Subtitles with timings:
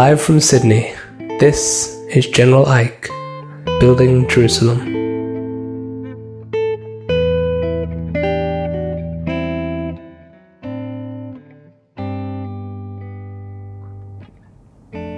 [0.00, 0.94] Live from Sydney,
[1.40, 3.10] this is General Ike,
[3.80, 4.80] Building Jerusalem.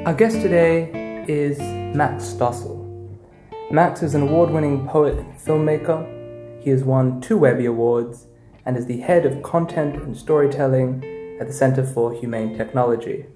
[0.04, 1.60] Our guest today is
[1.94, 3.16] Max Stossel.
[3.70, 6.60] Max is an award winning poet and filmmaker.
[6.60, 8.26] He has won two Webby Awards
[8.66, 13.26] and is the head of content and storytelling at the Center for Humane Technology.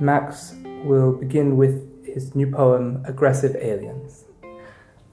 [0.00, 0.54] Max
[0.84, 4.24] will begin with his new poem, Aggressive Aliens.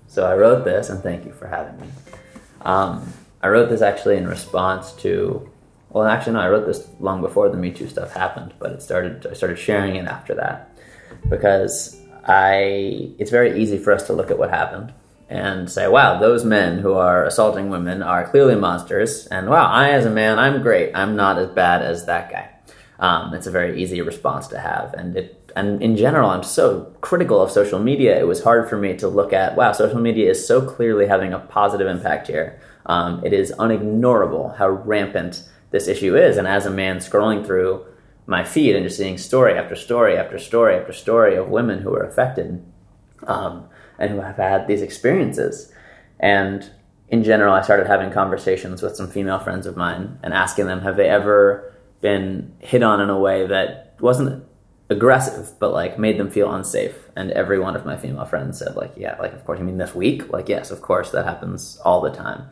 [0.08, 1.88] So I wrote this, and thank you for having me.
[2.62, 5.50] Um, I wrote this actually in response to,
[5.90, 8.82] well, actually no, I wrote this long before the Me Too stuff happened, but it
[8.82, 9.28] started.
[9.28, 10.76] I started sharing it after that
[11.30, 13.14] because I.
[13.20, 14.94] It's very easy for us to look at what happened
[15.30, 19.92] and say, "Wow, those men who are assaulting women are clearly monsters," and "Wow, I
[19.92, 20.92] as a man, I'm great.
[20.96, 22.50] I'm not as bad as that guy."
[23.00, 26.94] Um, it's a very easy response to have, and it and in general, I'm so
[27.02, 28.20] critical of social media.
[28.20, 31.34] It was hard for me to look at, wow, social media is so clearly having
[31.34, 32.62] a positive impact here.
[32.86, 36.38] Um, it is unignorable how rampant this issue is.
[36.38, 37.84] And as a man scrolling through
[38.28, 41.92] my feed and just seeing story after story after story after story of women who
[41.96, 42.64] are affected
[43.26, 43.68] um,
[43.98, 45.72] and who have had these experiences.
[46.20, 46.70] And
[47.10, 50.82] in general, I started having conversations with some female friends of mine and asking them,
[50.82, 54.44] have they ever been hit on in a way that wasn't
[54.90, 56.96] aggressive, but like made them feel unsafe.
[57.16, 59.78] And every one of my female friends said, like, yeah, like, of course, you mean
[59.78, 60.32] this week?
[60.32, 62.50] Like, yes, of course, that happens all the time.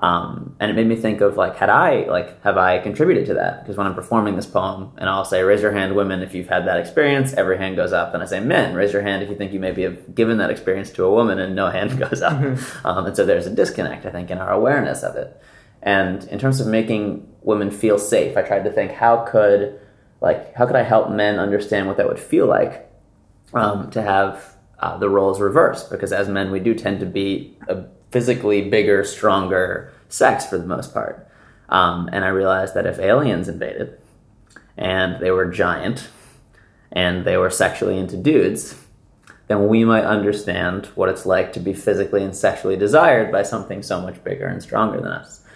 [0.00, 3.34] Um, and it made me think of like, had I, like, have I contributed to
[3.34, 3.62] that?
[3.62, 6.48] Because when I'm performing this poem and I'll say, raise your hand, women, if you've
[6.48, 8.14] had that experience, every hand goes up.
[8.14, 10.50] And I say, men, raise your hand if you think you maybe have given that
[10.50, 12.34] experience to a woman and no hand goes up.
[12.34, 12.86] Mm-hmm.
[12.86, 15.40] Um, and so there's a disconnect, I think, in our awareness of it.
[15.88, 19.80] And in terms of making women feel safe, I tried to think, how could,
[20.20, 22.92] like how could I help men understand what that would feel like
[23.54, 25.90] um, to have uh, the roles reversed?
[25.90, 30.66] Because as men, we do tend to be a physically bigger, stronger sex for the
[30.66, 31.26] most part.
[31.70, 33.98] Um, and I realized that if aliens invaded
[34.76, 36.08] and they were giant
[36.92, 38.78] and they were sexually into dudes,
[39.46, 43.82] then we might understand what it's like to be physically and sexually desired by something
[43.82, 45.46] so much bigger and stronger than us.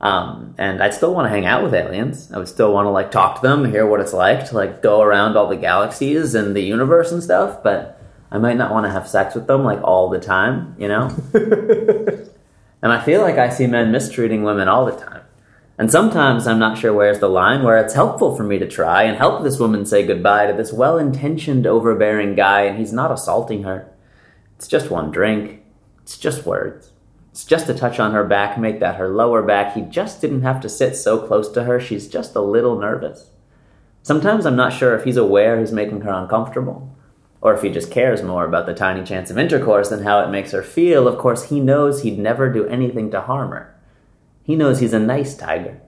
[0.00, 2.30] Um, and I'd still want to hang out with aliens.
[2.32, 4.80] I would still want to like talk to them, hear what it's like to like
[4.80, 7.62] go around all the galaxies and the universe and stuff.
[7.62, 8.00] But
[8.30, 11.08] I might not want to have sex with them like all the time, you know.
[12.82, 15.22] and I feel like I see men mistreating women all the time.
[15.78, 19.04] And sometimes I'm not sure where's the line where it's helpful for me to try
[19.04, 23.62] and help this woman say goodbye to this well-intentioned, overbearing guy, and he's not assaulting
[23.62, 23.88] her.
[24.56, 25.62] It's just one drink.
[26.02, 26.90] It's just words.
[27.30, 29.74] It's just a touch on her back, make that her lower back.
[29.74, 31.78] He just didn't have to sit so close to her.
[31.78, 33.30] She's just a little nervous.
[34.02, 36.96] Sometimes I'm not sure if he's aware he's making her uncomfortable,
[37.40, 40.30] or if he just cares more about the tiny chance of intercourse than how it
[40.30, 41.06] makes her feel.
[41.06, 43.78] Of course, he knows he'd never do anything to harm her.
[44.42, 45.80] He knows he's a nice tiger.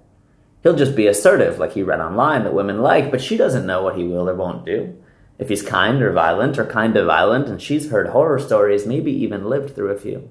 [0.62, 3.82] He'll just be assertive, like he read online that women like, but she doesn't know
[3.82, 5.02] what he will or won't do.
[5.38, 9.10] If he's kind or violent or kind of violent, and she's heard horror stories, maybe
[9.10, 10.28] even lived through a few.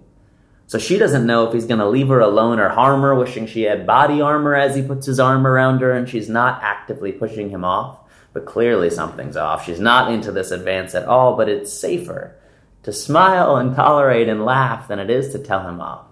[0.70, 3.48] So she doesn't know if he's going to leave her alone or harm her, wishing
[3.48, 7.12] she had body armor as he puts his arm around her, and she's not actively
[7.12, 7.98] pushing him off.
[8.34, 9.66] But clearly something's off.
[9.66, 12.36] She's not into this advance at all, but it's safer
[12.84, 16.06] to smile and tolerate and laugh than it is to tell him off.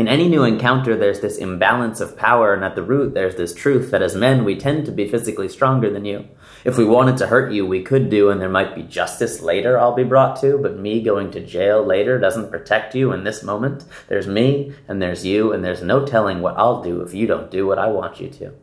[0.00, 3.52] In any new encounter, there's this imbalance of power, and at the root, there's this
[3.52, 6.26] truth that as men, we tend to be physically stronger than you.
[6.64, 9.78] If we wanted to hurt you, we could do, and there might be justice later
[9.78, 13.42] I'll be brought to, but me going to jail later doesn't protect you in this
[13.42, 13.84] moment.
[14.08, 17.50] There's me, and there's you, and there's no telling what I'll do if you don't
[17.50, 18.54] do what I want you to.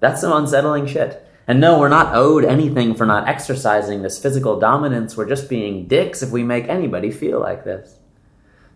[0.00, 1.26] That's some unsettling shit.
[1.48, 5.16] And no, we're not owed anything for not exercising this physical dominance.
[5.16, 7.99] We're just being dicks if we make anybody feel like this.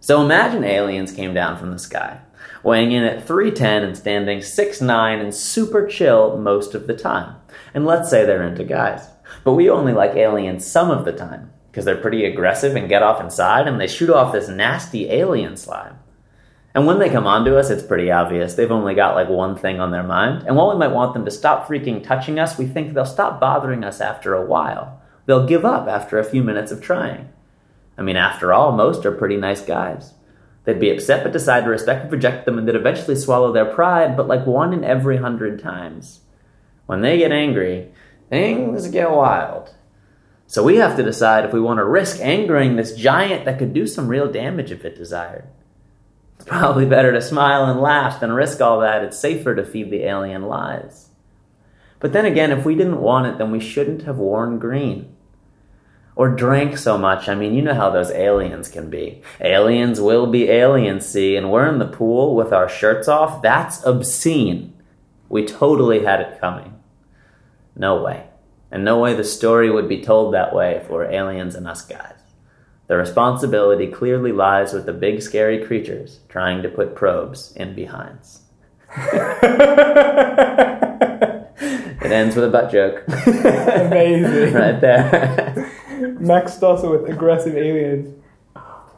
[0.05, 2.21] So imagine aliens came down from the sky,
[2.63, 7.37] weighing in at 310 and standing 6'9 and super chill most of the time.
[7.73, 9.09] And let's say they're into guys.
[9.45, 13.03] But we only like aliens some of the time, because they're pretty aggressive and get
[13.03, 15.99] off inside, and they shoot off this nasty alien slime.
[16.75, 18.53] And when they come onto us, it's pretty obvious.
[18.53, 20.47] They've only got like one thing on their mind.
[20.47, 23.41] And while we might want them to stop freaking touching us, we think they'll stop
[23.41, 25.01] bothering us after a while.
[25.25, 27.31] They'll give up after a few minutes of trying.
[27.97, 30.15] I mean, after all, most are pretty nice guys.
[30.65, 33.67] They'd be upset but decide to respect and reject them and they'd eventually swallow their
[33.67, 36.21] pride, but like one in every hundred times.
[36.87, 37.93] When they get angry,
[38.31, 39.75] things get wild.
[40.47, 43.73] So we have to decide if we want to risk angering this giant that could
[43.73, 45.49] do some real damage if it desired.
[46.37, 49.03] It's probably better to smile and laugh than risk all that.
[49.03, 51.09] It's safer to feed the alien lies.
[52.01, 55.14] But then again, if we didn't want it, then we shouldn't have worn green.
[56.17, 57.29] Or drank so much.
[57.29, 59.23] I mean, you know how those aliens can be.
[59.41, 63.43] Aliens will be aliens, see, and we're in the pool with our shirts off.
[63.43, 64.73] That's obscene.
[65.29, 66.81] We totally had it coming.
[67.75, 68.29] No way.
[68.71, 71.83] And no way the story would be told that way if we're aliens and us
[71.85, 72.15] guys.
[72.87, 78.43] The responsibility clearly lies with the big scary creatures trying to put probes in behinds.
[78.97, 79.03] it
[82.03, 83.05] ends with a butt joke.
[83.09, 84.55] Amazing.
[84.61, 85.73] right there.
[86.25, 88.15] Max Stossel with aggressive aliens.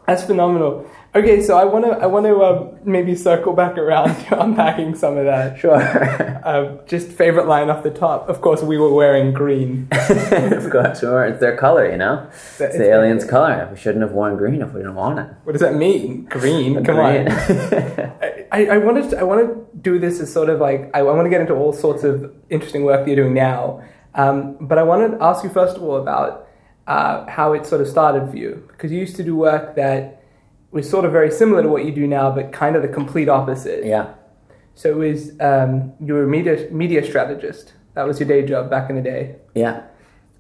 [0.06, 0.88] That's phenomenal.
[1.17, 4.94] Okay, so I want to I want to uh, maybe circle back around to unpacking
[4.94, 5.58] some of that.
[5.58, 5.81] sure.
[6.46, 8.28] Uh, just favorite line off the top.
[8.28, 9.88] Of course, we were wearing green.
[9.90, 11.25] of course, sure.
[11.25, 12.25] It's their color, you know?
[12.61, 13.69] It's the alien's color.
[13.69, 15.26] We shouldn't have worn green if we didn't want it.
[15.43, 16.26] What does that mean?
[16.26, 16.84] Green.
[16.84, 17.26] Come Green.
[17.26, 18.12] on.
[18.52, 21.02] I, I wanted to, I want to do this as sort of like I, I
[21.02, 23.82] want to get into all sorts of interesting work that you're doing now,
[24.14, 26.46] um, but I wanted to ask you first of all about
[26.87, 30.23] uh, how it sort of started for you because you used to do work that
[30.71, 33.29] was sort of very similar to what you do now, but kind of the complete
[33.29, 33.85] opposite.
[33.85, 34.15] yeah.
[34.75, 37.73] So it was um, you were a media media strategist.
[37.94, 39.37] That was your day job back in the day.
[39.55, 39.83] Yeah.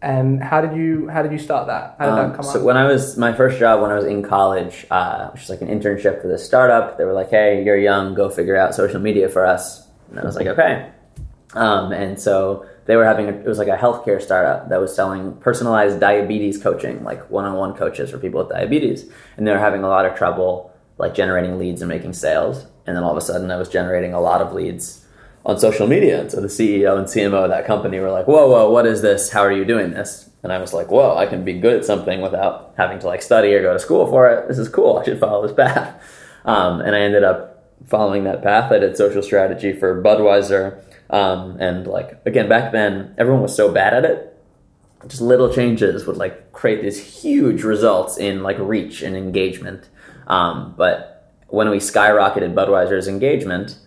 [0.02, 1.96] And how did you how did you start that?
[1.98, 2.64] How did Um, that come so up?
[2.66, 5.62] when I was my first job when I was in college, uh, which was like
[5.62, 9.00] an internship for this startup, they were like, "Hey, you're young, go figure out social
[9.00, 10.90] media for us." And I was like, "Okay."
[11.54, 14.94] Um, and so they were having a, it was like a healthcare startup that was
[14.94, 19.82] selling personalized diabetes coaching, like one-on-one coaches for people with diabetes, and they were having
[19.82, 22.66] a lot of trouble like generating leads and making sales.
[22.86, 25.04] And then all of a sudden, I was generating a lot of leads
[25.44, 26.20] on social media.
[26.20, 29.02] And so the CEO and CMO of that company were like, whoa, whoa, what is
[29.02, 29.30] this?
[29.30, 30.30] How are you doing this?
[30.42, 33.22] And I was like, whoa, I can be good at something without having to like
[33.22, 34.48] study or go to school for it.
[34.48, 34.98] This is cool.
[34.98, 36.02] I should follow this path.
[36.46, 38.70] Um, and I ended up following that path.
[38.70, 40.80] I did social strategy for Budweiser.
[41.10, 44.32] Um, and like, again, back then, everyone was so bad at it.
[45.06, 49.88] Just little changes would like create these huge results in like reach and engagement.
[50.26, 53.78] Um, but when we skyrocketed Budweiser's engagement,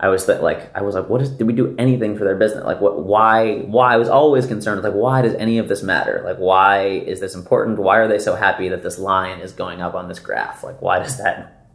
[0.00, 1.30] I was th- like, I was like, what is?
[1.30, 2.64] Did we do anything for their business?
[2.64, 3.04] Like, what?
[3.04, 3.58] Why?
[3.58, 3.94] Why?
[3.94, 4.82] I was always concerned.
[4.82, 6.22] Like, why does any of this matter?
[6.24, 7.78] Like, why is this important?
[7.78, 10.64] Why are they so happy that this line is going up on this graph?
[10.64, 11.68] Like, why does that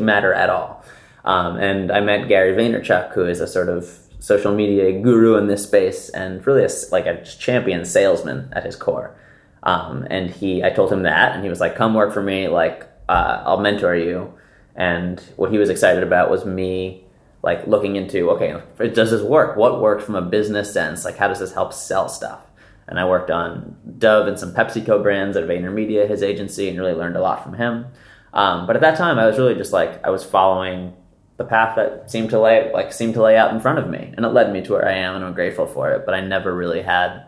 [0.00, 0.84] matter at all?
[1.26, 5.46] Um, and I met Gary Vaynerchuk, who is a sort of social media guru in
[5.46, 9.16] this space and really a, like a champion salesman at his core.
[9.62, 12.48] Um, and he, I told him that, and he was like, "Come work for me.
[12.48, 14.34] Like, uh, I'll mentor you."
[14.74, 17.04] And what he was excited about was me,
[17.44, 18.60] like looking into, okay,
[18.92, 19.56] does this work?
[19.56, 21.04] What worked from a business sense?
[21.04, 22.40] Like, how does this help sell stuff?
[22.88, 26.94] And I worked on Dove and some PepsiCo brands at VaynerMedia, his agency, and really
[26.94, 27.86] learned a lot from him.
[28.34, 30.94] Um, but at that time, I was really just like I was following
[31.36, 34.12] the path that seemed to lay like seemed to lay out in front of me,
[34.16, 36.06] and it led me to where I am, and I'm grateful for it.
[36.06, 37.26] But I never really had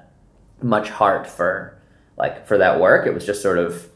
[0.63, 1.79] much heart for
[2.17, 3.07] like for that work.
[3.07, 3.89] It was just sort of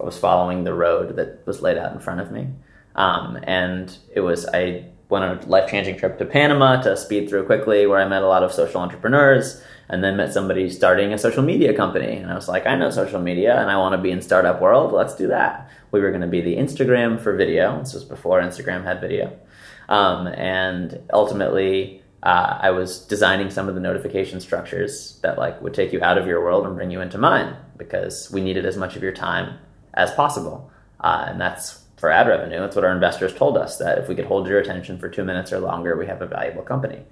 [0.00, 2.48] I was following the road that was laid out in front of me,
[2.96, 7.28] um, and it was I went on a life changing trip to Panama to speed
[7.28, 11.12] through quickly, where I met a lot of social entrepreneurs, and then met somebody starting
[11.12, 13.94] a social media company, and I was like, I know social media, and I want
[13.94, 14.92] to be in startup world.
[14.92, 15.70] Let's do that.
[15.92, 17.78] We were going to be the Instagram for video.
[17.78, 19.38] This was before Instagram had video,
[19.88, 25.74] um, and ultimately uh, I was designing some of the notification structures that like would
[25.74, 28.76] take you out of your world and bring you into mine because we needed as
[28.76, 29.58] much of your time
[29.92, 32.60] as possible, uh, and that's for ad revenue.
[32.60, 35.24] That's what our investors told us that if we could hold your attention for two
[35.24, 37.02] minutes or longer, we have a valuable company.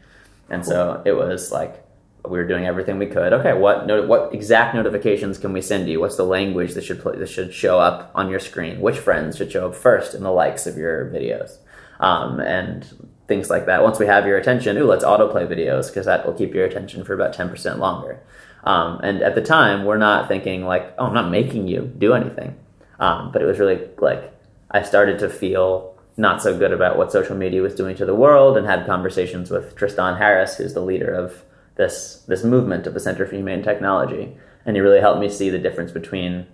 [0.51, 1.83] And so it was like
[2.25, 3.33] we were doing everything we could.
[3.33, 6.01] Okay, what no, what exact notifications can we send you?
[6.01, 8.81] What's the language that should play, that should show up on your screen?
[8.81, 11.57] Which friends should show up first in the likes of your videos?
[12.03, 12.85] Um, and
[13.29, 13.83] things like that.
[13.83, 17.05] Once we have your attention, ooh, let's autoplay videos because that will keep your attention
[17.05, 18.21] for about ten percent longer.
[18.65, 22.13] Um, and at the time, we're not thinking like, oh, I'm not making you do
[22.13, 22.57] anything.
[22.99, 24.35] Um, but it was really like
[24.71, 28.15] I started to feel not so good about what social media was doing to the
[28.15, 31.45] world, and had conversations with Tristan Harris, who's the leader of
[31.77, 35.51] this this movement of the Center for Humane Technology, and he really helped me see
[35.51, 36.47] the difference between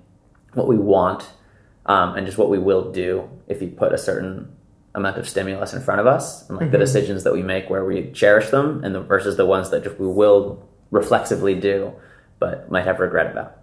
[0.52, 1.30] what we want
[1.86, 4.52] um, and just what we will do if you put a certain
[4.94, 7.84] amount of stimulus in front of us, and like the decisions that we make where
[7.84, 11.92] we cherish them, and the, versus the ones that just we will reflexively do,
[12.38, 13.54] but might have regret about.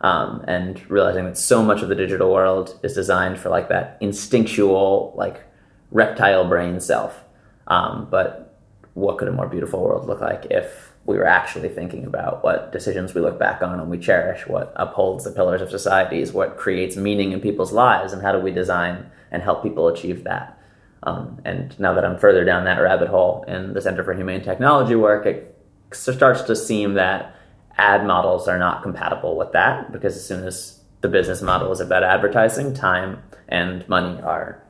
[0.00, 3.96] Um, and realizing that so much of the digital world is designed for like that
[4.00, 5.44] instinctual, like
[5.92, 7.22] reptile brain self.
[7.68, 8.58] Um, but
[8.94, 12.72] what could a more beautiful world look like if we were actually thinking about what
[12.72, 16.56] decisions we look back on and we cherish, what upholds the pillars of societies, what
[16.56, 20.58] creates meaning in people's lives, and how do we design and help people achieve that?
[21.04, 24.42] Um, and now that I'm further down that rabbit hole in the Center for Humane
[24.42, 25.56] Technology work, it
[25.92, 27.34] starts to seem that
[27.76, 31.80] ad models are not compatible with that because as soon as the business model is
[31.80, 34.62] about advertising, time and money are,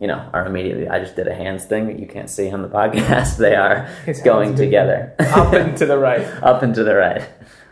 [0.00, 0.88] you know, are immediately.
[0.88, 3.36] I just did a hands thing that you can't see on the podcast.
[3.38, 6.20] they are His going together, Up and to the right.
[6.42, 7.28] up and to the right.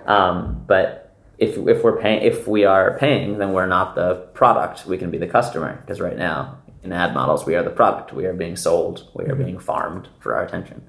[0.07, 4.87] Um, but if if we're paying, if we are paying, then we're not the product.
[4.87, 8.13] We can be the customer because right now in ad models we are the product.
[8.13, 9.09] We are being sold.
[9.15, 10.83] We are being farmed for our attention.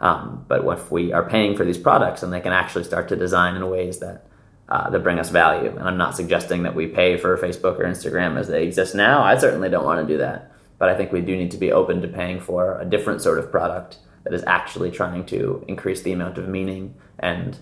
[0.00, 3.08] Um, but what if we are paying for these products, and they can actually start
[3.08, 4.26] to design in ways that
[4.68, 5.70] uh, that bring us value.
[5.70, 9.22] And I'm not suggesting that we pay for Facebook or Instagram as they exist now.
[9.22, 10.52] I certainly don't want to do that.
[10.78, 13.38] But I think we do need to be open to paying for a different sort
[13.38, 17.58] of product that is actually trying to increase the amount of meaning and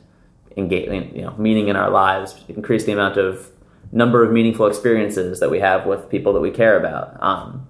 [0.56, 3.50] engage, you know, meaning in our lives, increase the amount of
[3.92, 7.22] number of meaningful experiences that we have with people that we care about.
[7.22, 7.68] Um,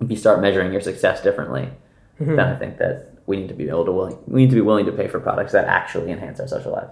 [0.00, 1.70] if you start measuring your success differently,
[2.18, 4.60] then I think that we need to be able to willing, we need to be
[4.62, 6.90] willing to pay for products that actually enhance our social lives.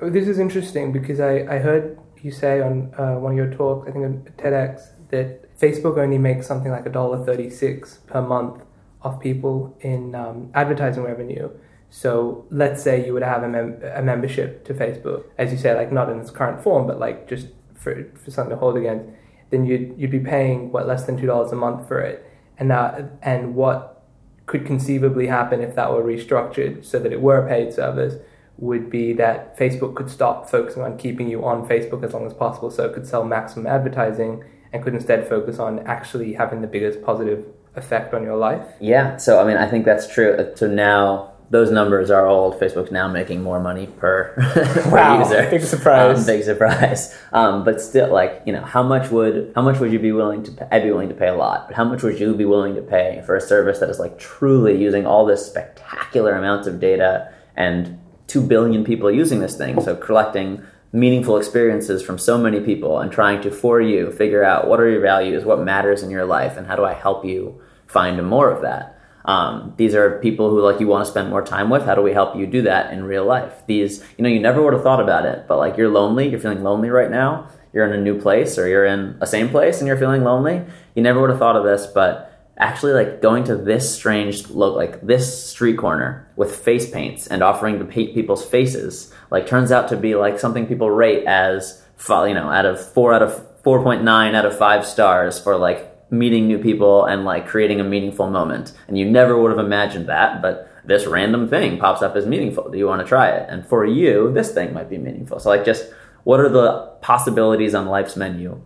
[0.00, 3.50] Oh, This is interesting because I, I heard you say on uh, one of your
[3.50, 7.98] talks, I think on TEDx, that Facebook only makes something like a dollar thirty six
[8.06, 8.62] per month
[9.02, 11.50] off people in um, advertising revenue.
[11.90, 15.74] So let's say you would have a, mem- a membership to Facebook, as you say,
[15.74, 17.48] like not in its current form, but like just
[17.80, 19.06] for, for something to hold against,
[19.50, 22.24] then you'd, you'd be paying what less than two dollars a month for it,
[22.58, 24.04] and that and what
[24.46, 28.14] could conceivably happen if that were restructured so that it were a paid service
[28.58, 32.34] would be that Facebook could stop focusing on keeping you on Facebook as long as
[32.34, 36.66] possible, so it could sell maximum advertising and could instead focus on actually having the
[36.66, 37.44] biggest positive
[37.74, 38.66] effect on your life.
[38.80, 40.32] Yeah, so I mean, I think that's true.
[40.32, 42.58] Uh, So now those numbers are old.
[42.60, 45.50] Facebook's now making more money per, per Wow, user.
[45.50, 46.20] big surprise.
[46.20, 47.18] Um, big surprise.
[47.32, 50.42] Um, but still, like you know, how much would how much would you be willing
[50.44, 50.52] to?
[50.52, 50.68] Pay?
[50.70, 51.66] I'd be willing to pay a lot.
[51.68, 54.18] But how much would you be willing to pay for a service that is like
[54.18, 59.80] truly using all this spectacular amounts of data and two billion people using this thing?
[59.80, 64.66] So collecting meaningful experiences from so many people and trying to for you figure out
[64.68, 67.60] what are your values, what matters in your life, and how do I help you
[67.86, 68.99] find more of that.
[69.30, 71.84] Um, these are people who like you want to spend more time with.
[71.84, 73.64] How do we help you do that in real life?
[73.66, 76.40] These, you know, you never would have thought about it, but like you're lonely, you're
[76.40, 77.48] feeling lonely right now.
[77.72, 80.64] You're in a new place or you're in a same place and you're feeling lonely.
[80.96, 82.26] You never would have thought of this, but
[82.58, 87.40] actually like going to this strange look like this street corner with face paints and
[87.40, 91.82] offering to paint people's faces like turns out to be like something people rate as
[92.08, 93.32] you know out of four out of
[93.62, 98.28] 4.9 out of five stars for like meeting new people and like creating a meaningful
[98.28, 98.72] moment.
[98.88, 102.70] And you never would have imagined that but this random thing pops up as meaningful.
[102.70, 103.48] Do you want to try it?
[103.48, 105.38] And for you this thing might be meaningful.
[105.40, 105.92] So like just
[106.24, 108.62] what are the possibilities on life's menu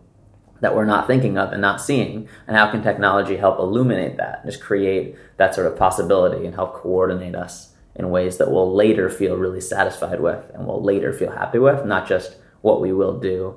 [0.61, 2.29] that we're not thinking of and not seeing?
[2.47, 6.75] And how can technology help illuminate that just create that sort of possibility and help
[6.75, 11.31] coordinate us in ways that we'll later feel really satisfied with and we'll later feel
[11.31, 13.57] happy with not just what we will do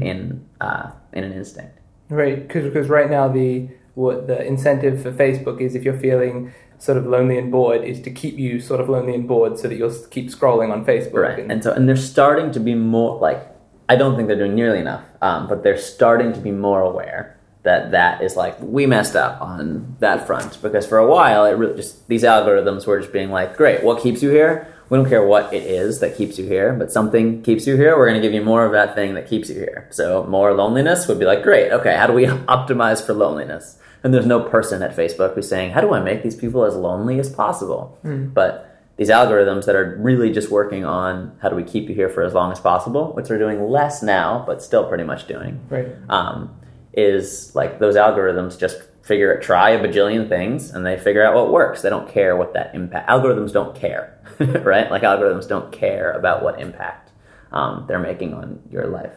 [0.00, 1.75] in uh, in an instinct
[2.08, 6.98] Right, because right now the what the incentive for Facebook is if you're feeling sort
[6.98, 9.76] of lonely and bored is to keep you sort of lonely and bored so that
[9.76, 11.14] you'll keep scrolling on Facebook.
[11.14, 13.46] right and so and they're starting to be more like
[13.88, 17.38] i don't think they're doing nearly enough um, but they're starting to be more aware
[17.62, 21.52] that that is like we messed up on that front because for a while it
[21.52, 25.08] really just these algorithms were just being like great what keeps you here we don't
[25.08, 28.20] care what it is that keeps you here but something keeps you here we're going
[28.20, 29.88] to give you more of that thing that keeps you here.
[29.90, 32.24] So more loneliness would be like great okay how do we
[32.56, 33.78] optimize for loneliness?
[34.04, 36.74] And there's no person at facebook who's saying how do i make these people as
[36.76, 37.98] lonely as possible?
[38.04, 38.62] But
[38.96, 42.22] these algorithms that are really just working on how do we keep you here for
[42.22, 45.88] as long as possible which they're doing less now but still pretty much doing Right.
[46.08, 46.56] um,
[46.94, 51.34] is like those algorithms just figure it, try a bajillion things, and they figure out
[51.34, 51.82] what works.
[51.82, 53.08] They don't care what that impact.
[53.08, 54.90] Algorithms don't care, right?
[54.90, 57.12] Like algorithms don't care about what impact
[57.52, 59.14] um, they're making on your life.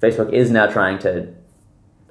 [0.00, 1.34] Facebook is now trying to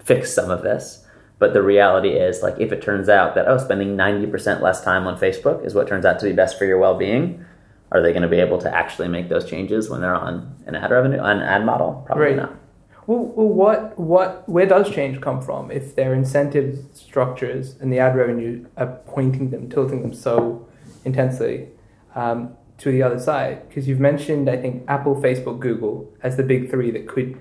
[0.04, 1.06] fix some of this,
[1.40, 4.84] but the reality is, like, if it turns out that oh, spending ninety percent less
[4.84, 7.46] time on Facebook is what turns out to be best for your well-being.
[7.92, 10.74] Are they going to be able to actually make those changes when they're on an
[10.76, 12.02] ad revenue, an ad model?
[12.08, 12.36] Probably Right.
[12.38, 12.56] not.
[13.06, 18.00] Well, well, what, what, where does change come from if their incentive structures and the
[18.00, 20.68] ad revenue are pointing them, tilting them so
[21.04, 21.68] intensely
[22.16, 23.68] um, to the other side?
[23.68, 27.40] Because you've mentioned, I think, Apple, Facebook, Google as the big three that could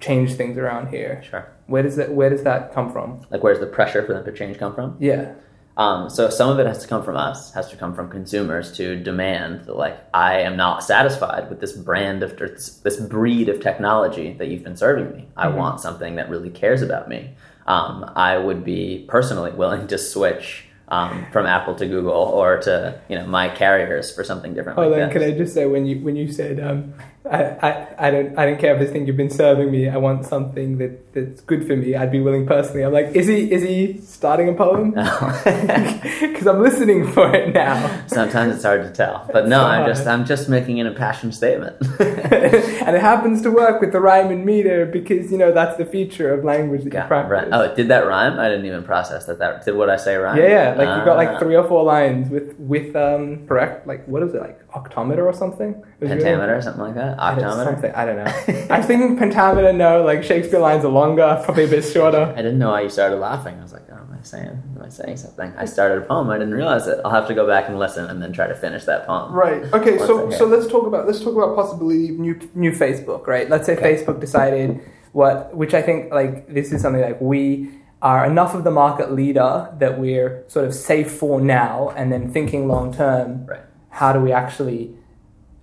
[0.00, 1.22] change things around here.
[1.28, 1.52] Sure.
[1.66, 3.26] Where does that, where does that come from?
[3.30, 4.96] Like, where's the pressure for them to change come from?
[4.98, 5.34] Yeah.
[5.76, 8.72] Um, so some of it has to come from us, has to come from consumers
[8.78, 13.60] to demand that, like, I am not satisfied with this brand of this, breed of
[13.60, 15.28] technology that you've been serving me.
[15.36, 17.34] I want something that really cares about me.
[17.66, 23.00] Um, I would be personally willing to switch um, from Apple to Google or to
[23.08, 24.78] you know my carriers for something different.
[24.78, 25.12] Oh, like then that.
[25.12, 26.94] can I just say when you when you said um,
[27.30, 29.88] I, I, I don't I don't care if this thing you've been serving me.
[29.88, 31.94] I want something that, that's good for me.
[31.96, 32.82] I'd be willing personally.
[32.84, 34.90] I'm like, is he is he starting a poem?
[34.92, 39.86] Because I'm listening for it now, Sometimes it's hard to tell, but no, So I'm
[39.86, 40.06] just.
[40.06, 41.76] I'm just making an impassioned statement.
[42.00, 45.84] and it happens to work with the rhyme and meter because you know that's the
[45.84, 47.30] feature of language that you practice.
[47.30, 47.48] right.
[47.50, 48.38] Oh, did that rhyme?
[48.38, 49.38] I didn't even process that.
[49.38, 50.36] That did what I say rhyme?
[50.38, 50.68] Yeah, yeah.
[50.74, 51.22] Like you got Ah.
[51.30, 55.26] like three or four lines with with um correct like what is it like octameter
[55.26, 55.74] or something?
[55.74, 57.15] Pentameter was really- pentameter, something like that.
[57.18, 58.24] I don't- Something, I don't know.
[58.74, 59.72] I was thinking pentameter.
[59.72, 62.32] No, like Shakespeare lines are longer, probably a bit shorter.
[62.36, 63.58] I didn't know why you started laughing.
[63.58, 65.52] I was like, oh, am I saying, am I saying something?
[65.56, 66.30] I started a poem.
[66.30, 66.98] I didn't realize it.
[67.04, 69.32] I'll have to go back and listen and then try to finish that poem.
[69.32, 69.62] Right.
[69.72, 69.98] Okay.
[69.98, 73.26] So so let's talk about let's talk about possibly new new Facebook.
[73.26, 73.48] Right.
[73.48, 74.80] Let's say Facebook decided
[75.12, 77.70] what, which I think like this is something like we
[78.02, 82.30] are enough of the market leader that we're sort of safe for now, and then
[82.30, 83.46] thinking long term.
[83.46, 83.60] Right.
[83.88, 84.94] How do we actually,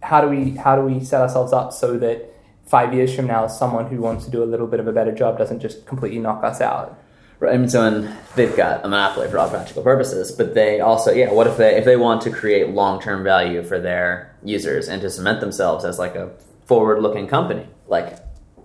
[0.04, 2.34] how do we how do we set ourselves up so that
[2.66, 5.12] five years from now, someone who wants to do a little bit of a better
[5.12, 7.00] job doesn't just completely knock us out?
[7.40, 7.60] Right.
[7.60, 11.32] Mean, so and they've got a monopoly for all practical purposes, but they also, yeah.
[11.32, 15.02] What if they if they want to create long term value for their users and
[15.02, 16.32] to cement themselves as like a
[16.66, 17.68] forward looking company?
[17.88, 18.18] Like,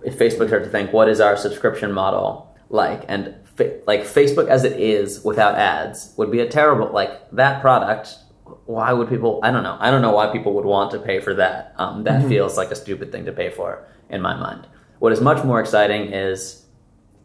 [0.05, 3.03] if Facebook started to think, what is our subscription model like?
[3.09, 7.61] And fa- like Facebook as it is without ads would be a terrible like that
[7.61, 8.17] product.
[8.65, 9.39] Why would people?
[9.43, 9.77] I don't know.
[9.79, 11.73] I don't know why people would want to pay for that.
[11.77, 14.67] Um, that feels like a stupid thing to pay for in my mind.
[14.99, 16.65] What is much more exciting is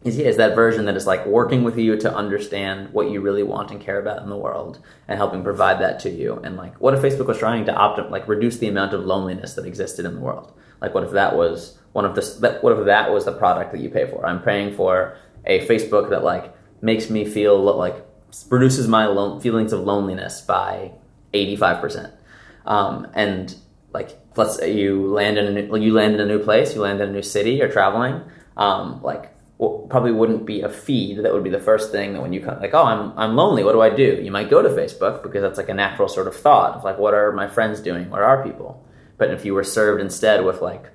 [0.05, 3.43] is, is that version that is like working with you to understand what you really
[3.43, 6.79] want and care about in the world and helping provide that to you and like
[6.79, 10.05] what if facebook was trying to opt like reduce the amount of loneliness that existed
[10.05, 13.11] in the world like what if that was one of the that, what if that
[13.11, 17.09] was the product that you pay for i'm paying for a facebook that like makes
[17.09, 18.05] me feel like
[18.49, 20.91] reduces my lo- feelings of loneliness by
[21.35, 22.11] 85%
[22.65, 23.55] um, and
[23.93, 26.81] like let's say you land in a new, you land in a new place, you
[26.81, 28.21] land in a new city, you're traveling,
[28.57, 32.33] um, like probably wouldn't be a feed that would be the first thing that when
[32.33, 34.19] you come like oh I'm I'm lonely, what do I do?
[34.21, 36.97] You might go to Facebook because that's like a natural sort of thought of like
[36.97, 38.85] what are my friends doing, what are people?
[39.17, 40.91] But if you were served instead with like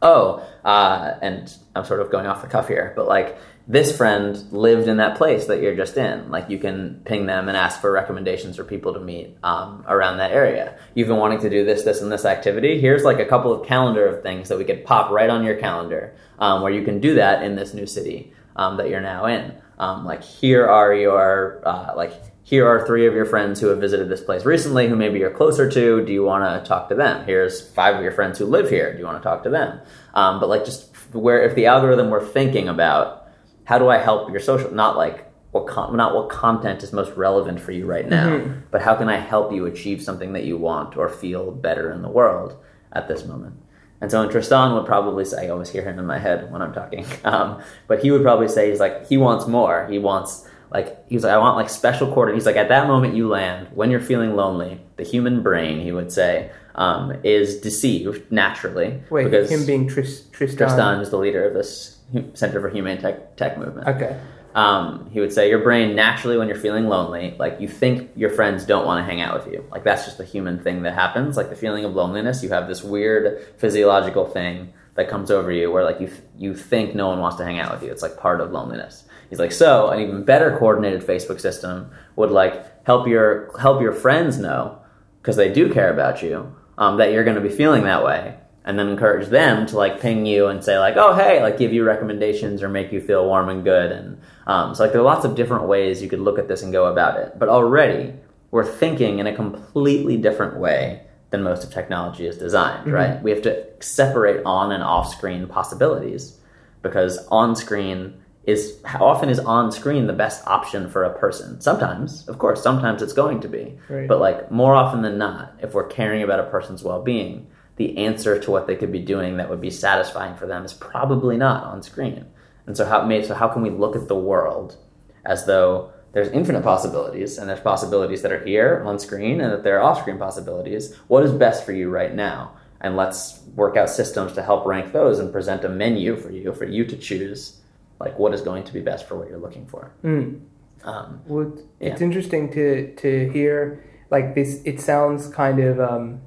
[0.00, 3.36] oh, uh, and I'm sort of going off the cuff here, but like
[3.68, 6.30] this friend lived in that place that you're just in.
[6.30, 10.16] Like you can ping them and ask for recommendations for people to meet um, around
[10.16, 10.78] that area.
[10.94, 12.80] You've been wanting to do this, this, and this activity.
[12.80, 15.56] Here's like a couple of calendar of things that we could pop right on your
[15.56, 19.26] calendar um, where you can do that in this new city um, that you're now
[19.26, 19.54] in.
[19.78, 23.78] Um, like here are your uh, like here are three of your friends who have
[23.78, 26.94] visited this place recently who maybe you're closer to do you want to talk to
[26.96, 29.50] them here's five of your friends who live here do you want to talk to
[29.50, 29.78] them
[30.14, 33.27] um, but like just where if the algorithm were thinking about
[33.68, 37.12] how do i help your social not like what con- not what content is most
[37.16, 38.28] relevant for you right now
[38.70, 42.02] but how can i help you achieve something that you want or feel better in
[42.02, 42.56] the world
[42.92, 43.54] at this moment
[44.00, 46.62] and so and Tristan would probably say, I always hear him in my head when
[46.62, 49.88] I'm talking, um, but he would probably say, he's like, he wants more.
[49.90, 52.36] He wants, like, he's like, I want like special coordinate.
[52.36, 55.90] He's like, at that moment you land, when you're feeling lonely, the human brain, he
[55.90, 59.02] would say, um, is deceived naturally.
[59.10, 60.58] Wait, because him being Tris- Tristan.
[60.68, 61.97] Tristan is the leader of this
[62.34, 63.86] Center for Humane Tech, Tech movement.
[63.88, 64.18] Okay.
[64.54, 68.30] um, he would say your brain naturally when you're feeling lonely like you think your
[68.30, 69.64] friends don't want to hang out with you.
[69.70, 71.36] Like that's just a human thing that happens.
[71.36, 75.70] Like the feeling of loneliness you have this weird physiological thing that comes over you
[75.70, 77.90] where like you you think no one wants to hang out with you.
[77.92, 79.04] It's like part of loneliness.
[79.28, 83.92] He's like so an even better coordinated facebook system would like help your help your
[83.92, 84.78] friends know
[85.20, 88.38] because they do care about you um, that you're going to be feeling that way
[88.64, 91.72] and then encourage them to like ping you and say like oh hey like give
[91.72, 93.92] you recommendations or make you feel warm and good.
[93.92, 96.62] And um, so like there are lots of different ways you could look at this
[96.62, 97.38] and go about it.
[97.38, 98.14] But already
[98.50, 103.22] we're thinking in a completely different way than most of technology is designed right?
[103.22, 106.38] We have to separate on and off screen possibilities
[106.82, 111.60] because on screen is how often is on screen the best option for a person.
[111.60, 113.78] Sometimes of course sometimes it's going to be.
[113.88, 114.08] Right.
[114.08, 117.46] but like more often than not if we're caring about a person's well-being
[117.78, 120.74] the answer to what they could be doing that would be satisfying for them is
[120.74, 122.26] probably not on screen
[122.66, 124.76] and so how so how can we look at the world
[125.24, 129.62] as though there's infinite possibilities and there's possibilities that are here on screen and that
[129.64, 133.90] there are off-screen possibilities what is best for you right now and let's work out
[133.90, 137.60] systems to help rank those and present a menu for you for you to choose
[138.00, 140.40] like what is going to be best for what you're looking for Mm.
[140.84, 142.06] um, Well, it's Yeah.
[142.06, 144.62] interesting to to hear like this.
[144.64, 146.20] It sounds kind of um,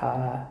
[0.00, 0.44] uh,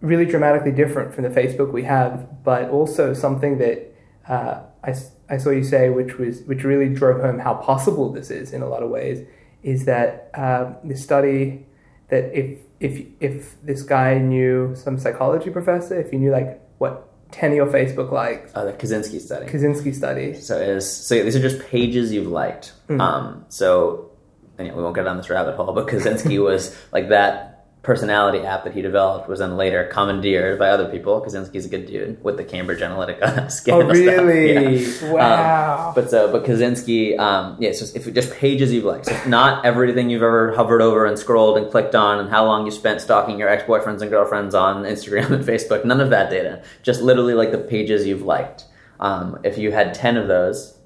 [0.00, 3.92] really dramatically different from the Facebook we have, but also something that
[4.28, 4.94] uh, I
[5.28, 8.62] I saw you say, which was which really drove home how possible this is in
[8.62, 9.26] a lot of ways,
[9.62, 11.66] is that um, the study
[12.08, 17.08] that if if if this guy knew some psychology professor, if he knew like what
[17.32, 19.46] ten of your Facebook likes, Uh, the Kosinski study.
[19.46, 22.72] Kosinski study, So it is so these are just pages you've liked.
[23.00, 24.10] Um, so
[24.58, 27.55] yeah, we won't get down this rabbit hole, but Kosinski was like that
[27.86, 31.20] personality app that he developed was then later commandeered by other people.
[31.22, 33.94] Kosinski's a good dude with the Cambridge Analytica Oh, scandal.
[33.94, 34.24] stuff.
[34.26, 34.84] really?
[35.06, 35.12] Yeah.
[35.12, 35.88] Wow.
[35.88, 39.64] Um, but so, but Kosinski, um, yeah, so if just pages you've liked, so not
[39.64, 43.00] everything you've ever hovered over and scrolled and clicked on, and how long you spent
[43.00, 46.64] stalking your ex boyfriends and girlfriends on Instagram and Facebook, none of that data.
[46.82, 48.64] Just literally like the pages you've liked.
[48.98, 50.76] Um, if you had ten of those,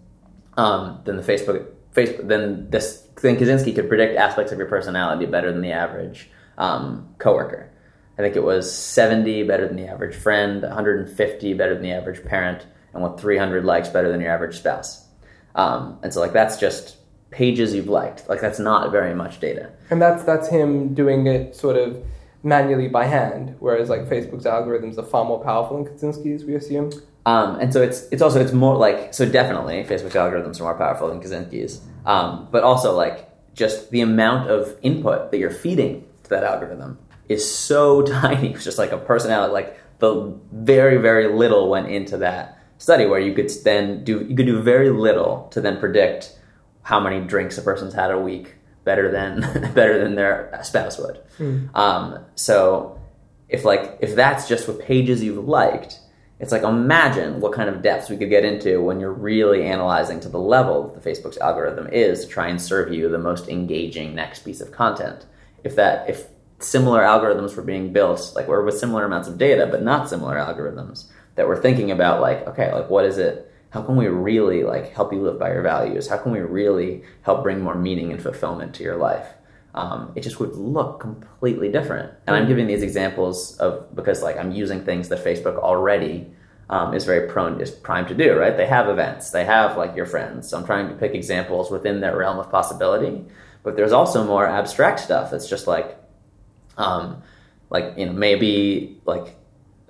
[0.59, 5.25] um, then the Facebook, Facebook, then this, then Kosinski could predict aspects of your personality
[5.25, 6.29] better than the average
[6.61, 7.73] um, coworker.
[8.19, 12.25] I think it was 70 better than the average friend, 150 better than the average
[12.25, 15.07] parent, and with 300 likes better than your average spouse.
[15.55, 16.97] Um, and so, like, that's just
[17.31, 18.29] pages you've liked.
[18.29, 19.73] Like, that's not very much data.
[19.89, 22.05] And that's that's him doing it sort of
[22.43, 26.91] manually by hand, whereas like Facebook's algorithms are far more powerful than Kosinski's, we assume.
[27.27, 30.75] Um, and so it's it's also it's more like so definitely Facebook's algorithms are more
[30.75, 36.07] powerful than Kosinski's, um, but also like just the amount of input that you're feeding
[36.31, 38.55] that algorithm is so tiny.
[38.55, 43.21] It's just like a personality, like the very very little went into that study where
[43.21, 46.39] you could then do you could do very little to then predict
[46.83, 49.41] how many drinks a person's had a week better than
[49.75, 51.21] better than their spouse would.
[51.75, 52.99] Um, so
[53.49, 56.01] if like if that's just what pages you've liked,
[56.39, 60.21] it's like imagine what kind of depths we could get into when you're really analyzing
[60.21, 63.49] to the level that the Facebook's algorithm is to try and serve you the most
[63.49, 65.27] engaging next piece of content.
[65.65, 66.27] If that if
[66.59, 70.37] similar algorithms were being built, like or with similar amounts of data, but not similar
[70.37, 73.53] algorithms that we're thinking about like, okay, like what is it?
[73.71, 76.09] How can we really like help you live by your values?
[76.09, 79.27] How can we really help bring more meaning and fulfillment to your life?
[79.75, 82.13] um, it just would look completely different.
[82.27, 86.33] And I'm giving these examples of because like I'm using things that Facebook already
[86.69, 88.37] um, is very prone is primed to do.
[88.37, 88.57] Right?
[88.57, 90.49] They have events, they have like your friends.
[90.49, 93.25] So I'm trying to pick examples within their realm of possibility.
[93.63, 95.99] But there's also more abstract stuff that's just like,
[96.77, 97.23] um,
[97.69, 99.37] like you know maybe like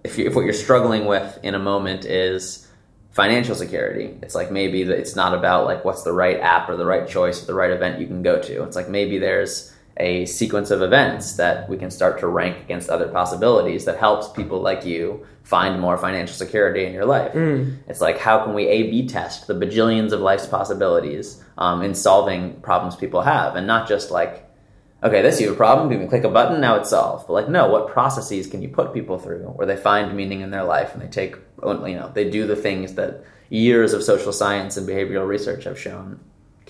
[0.04, 2.66] if you, if what you're struggling with in a moment is
[3.10, 4.16] financial security.
[4.22, 7.08] It's like maybe that it's not about like what's the right app or the right
[7.08, 8.62] choice or the right event you can go to.
[8.64, 12.88] It's like maybe there's a sequence of events that we can start to rank against
[12.88, 17.34] other possibilities that helps people like you find more financial security in your life.
[17.88, 22.60] It's like how can we A/B test the bajillions of life's possibilities um, in solving
[22.60, 24.46] problems people have, and not just like
[25.02, 27.26] okay, this you have a problem, you can click a button, now it's solved.
[27.26, 30.50] But like, no, what processes can you put people through where they find meaning in
[30.50, 34.32] their life and they take, you know, they do the things that years of social
[34.32, 36.20] science and behavioral research have shown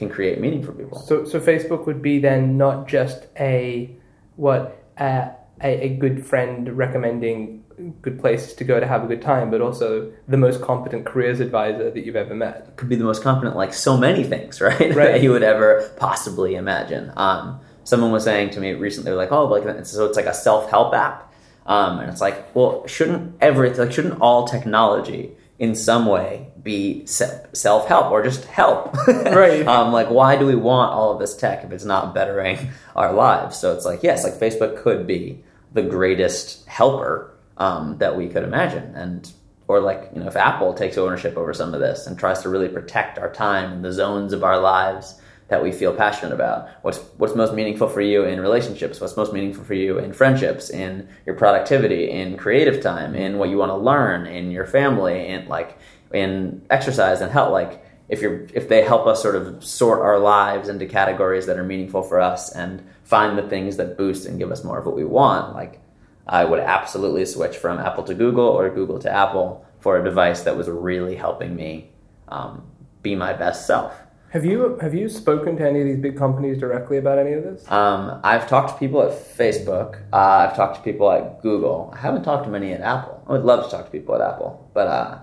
[0.00, 0.98] can create meaning for people.
[0.98, 3.94] So, so Facebook would be then not just a
[4.36, 5.28] what uh,
[5.62, 7.62] a, a good friend recommending
[8.02, 11.38] good places to go to have a good time, but also the most competent careers
[11.40, 12.76] advisor that you've ever met.
[12.76, 14.80] Could be the most competent, like so many things, right?
[14.80, 15.12] Right.
[15.12, 17.12] that you would ever possibly imagine.
[17.16, 20.70] Um, someone was saying to me recently, like, oh, like so it's like a self
[20.70, 21.32] help app,
[21.66, 27.06] um, and it's like, well, shouldn't everything, like, shouldn't all technology in some way be
[27.06, 28.96] self help or just help?
[29.06, 29.66] Right.
[29.66, 33.12] um, like, why do we want all of this tech if it's not bettering our
[33.12, 33.56] lives?
[33.56, 35.42] So it's like, yes, like Facebook could be
[35.72, 39.30] the greatest helper um, that we could imagine, and
[39.68, 42.48] or like you know, if Apple takes ownership over some of this and tries to
[42.48, 45.20] really protect our time and the zones of our lives
[45.50, 46.68] that we feel passionate about.
[46.82, 49.00] What's what's most meaningful for you in relationships?
[49.00, 53.50] What's most meaningful for you in friendships, in your productivity, in creative time, in what
[53.50, 55.76] you want to learn, in your family, And like
[56.12, 57.52] in exercise and health.
[57.52, 61.58] Like if you're if they help us sort of sort our lives into categories that
[61.58, 64.86] are meaningful for us and find the things that boost and give us more of
[64.86, 65.80] what we want, like
[66.26, 70.42] I would absolutely switch from Apple to Google or Google to Apple for a device
[70.42, 71.90] that was really helping me
[72.28, 72.62] um,
[73.02, 73.94] be my best self.
[74.30, 77.42] Have you have you spoken to any of these big companies directly about any of
[77.42, 77.68] this?
[77.70, 80.02] Um, I've talked to people at Facebook.
[80.12, 81.92] Uh, I've talked to people at Google.
[81.92, 83.24] I haven't talked to many at Apple.
[83.26, 85.18] I would love to talk to people at Apple, but uh,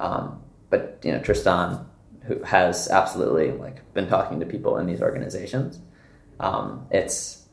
[0.00, 1.86] um, but you know Tristan,
[2.22, 5.78] who has absolutely like been talking to people in these organizations.
[6.40, 7.46] Um, it's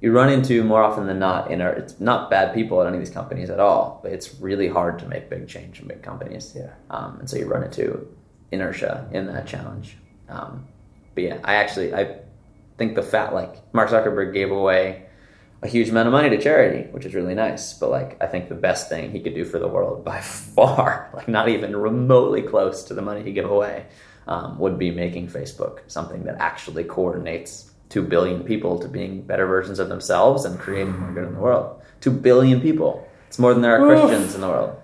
[0.00, 2.98] you run into more often than not in our, it's not bad people at any
[2.98, 6.02] of these companies at all, but it's really hard to make big change in big
[6.02, 6.52] companies.
[6.54, 6.74] Yeah.
[6.90, 8.06] Um, and so you run into
[8.50, 9.96] inertia in that challenge.
[10.28, 10.66] Um,
[11.14, 12.18] but yeah, I actually I
[12.76, 15.03] think the fact like Mark Zuckerberg gave away
[15.64, 17.72] a huge amount of money to charity, which is really nice.
[17.72, 20.20] But like, I think the best thing he could do for the world by
[20.54, 23.86] far, like not even remotely close to the money he give away,
[24.28, 29.46] um, would be making Facebook something that actually coordinates two billion people to being better
[29.46, 31.80] versions of themselves and creating more good in the world.
[32.00, 33.08] Two billion people.
[33.28, 34.00] It's more than there are Oof.
[34.00, 34.76] Christians in the world.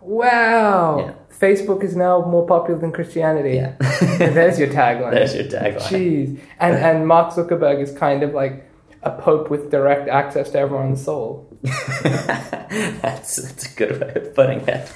[0.00, 0.98] Wow.
[1.00, 1.12] Yeah.
[1.36, 3.56] Facebook is now more popular than Christianity.
[3.56, 3.74] Yeah.
[4.18, 5.12] There's your tagline.
[5.12, 5.80] There's your tagline.
[5.80, 6.40] Jeez.
[6.58, 8.69] And and Mark Zuckerberg is kind of like
[9.02, 11.46] a pope with direct access to everyone's soul.
[11.62, 14.92] that's that's a good way of putting it.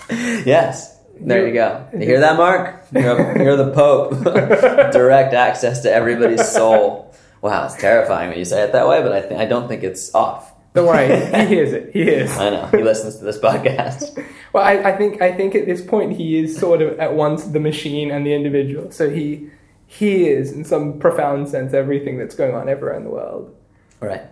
[0.46, 0.94] Yes.
[1.20, 1.86] There you go.
[1.92, 2.86] You hear that, Mark?
[2.92, 4.10] You're, you're the Pope.
[4.92, 7.14] Direct access to everybody's soul.
[7.40, 9.84] Wow, it's terrifying when you say it that way, but I think I don't think
[9.84, 10.52] it's off.
[10.72, 11.92] Don't worry, he hears it.
[11.92, 12.30] He is.
[12.38, 14.24] I know he listens to this podcast.
[14.52, 17.44] Well, I, I think I think at this point he is sort of at once
[17.44, 18.90] the machine and the individual.
[18.90, 19.50] So he
[19.86, 23.54] he is in some profound sense everything that's going on everywhere in the world.
[24.04, 24.22] Right.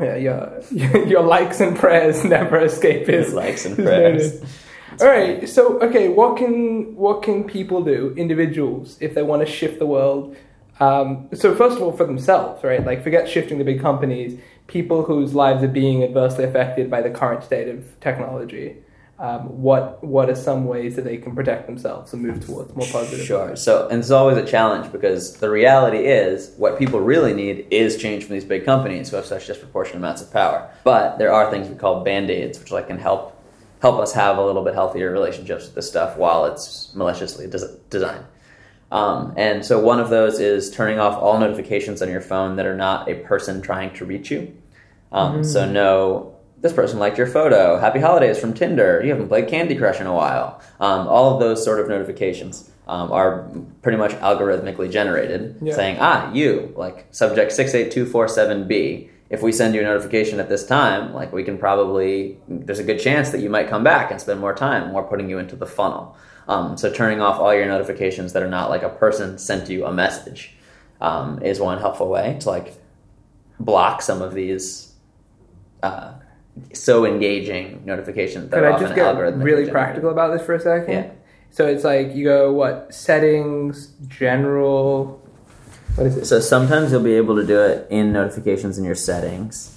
[0.00, 0.62] Yeah, your
[1.06, 4.32] your likes and prayers never escape his likes and his prayers.
[4.40, 4.58] notice.
[5.00, 5.48] All right.
[5.48, 9.86] So okay, what can what can people do, individuals, if they want to shift the
[9.86, 10.36] world?
[10.80, 12.84] Um, so first of all, for themselves, right?
[12.84, 14.40] Like forget shifting the big companies.
[14.66, 18.76] People whose lives are being adversely affected by the current state of technology.
[19.20, 22.86] Um, what what are some ways that they can protect themselves and move towards more
[22.86, 23.26] positive?
[23.26, 23.54] Sure.
[23.54, 27.98] So, and it's always a challenge because the reality is what people really need is
[27.98, 30.70] change from these big companies who have such disproportionate amounts of power.
[30.84, 33.36] But there are things we call band-aids, which like can help
[33.82, 37.76] help us have a little bit healthier relationships with this stuff while it's maliciously des-
[37.90, 38.24] designed.
[38.90, 42.66] Um, and so one of those is turning off all notifications on your phone that
[42.66, 44.56] are not a person trying to reach you.
[45.12, 47.78] Um, So no, this person liked your photo.
[47.78, 49.00] Happy holidays from Tinder.
[49.02, 50.60] You haven't played Candy Crush in a while.
[50.78, 53.48] Um, all of those sort of notifications um, are
[53.82, 55.74] pretty much algorithmically generated, Yeah.
[55.74, 59.08] saying, ah, you, like subject 68247B.
[59.30, 62.84] If we send you a notification at this time, like we can probably, there's a
[62.84, 64.92] good chance that you might come back and spend more time.
[64.92, 66.16] We're putting you into the funnel.
[66.48, 69.86] Um, so turning off all your notifications that are not like a person sent you
[69.86, 70.56] a message
[71.00, 72.74] um, is one helpful way to like
[73.60, 74.92] block some of these
[75.84, 76.14] uh,
[76.72, 80.92] so engaging notifications that Could I just get really practical about this for a second?
[80.92, 81.10] Yeah.
[81.50, 85.20] So it's like you go what settings, general.
[85.96, 86.26] What is it?
[86.26, 89.76] So sometimes you'll be able to do it in notifications in your settings.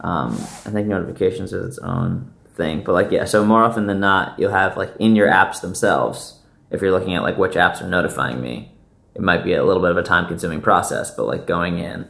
[0.00, 3.24] Um, I think notifications is its own thing, but like yeah.
[3.24, 6.40] So more often than not, you'll have like in your apps themselves.
[6.70, 8.72] If you're looking at like which apps are notifying me,
[9.14, 11.10] it might be a little bit of a time-consuming process.
[11.14, 12.08] But like going in,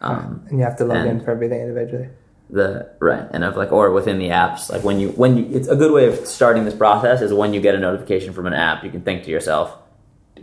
[0.00, 2.08] um, and you have to log in for everything individually.
[2.48, 5.66] The right and of like or within the apps like when you when you it's
[5.66, 8.52] a good way of starting this process is when you get a notification from an
[8.52, 9.76] app you can think to yourself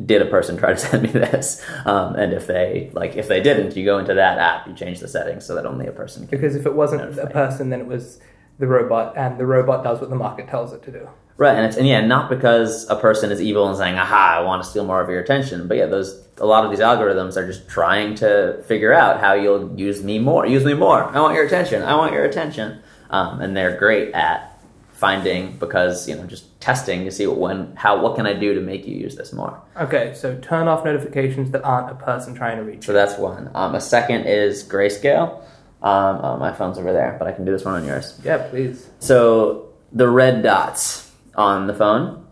[0.06, 3.42] did a person try to send me this um, and if they like if they
[3.42, 6.28] didn't you go into that app you change the settings so that only a person
[6.28, 8.20] can Because if it wasn't Notify a person, then it was
[8.60, 11.10] the robot, and the robot does what the market tells it to do.
[11.38, 14.41] Right and it's and yeah not because a person is evil and saying aha i
[14.41, 17.38] want to steal more of your attention but yeah those a lot of these algorithms
[17.38, 21.04] are just trying to figure out how you'll use me more use me more.
[21.04, 22.82] I want your attention i want your attention.
[23.10, 24.60] Um, and they're great at
[24.93, 28.62] finding because you know just testing to see when how what can i do to
[28.62, 29.62] make you use this more.
[29.78, 32.86] Okay, so turn off notifications that aren't a person trying to reach.
[32.86, 33.52] so that's one.
[33.54, 35.41] Um, a second is grayscale.
[35.84, 38.19] Um, oh, my phone's over there but i can do this one on yours.
[38.24, 38.88] Yeah, please.
[39.00, 42.26] So the red dots on the phone,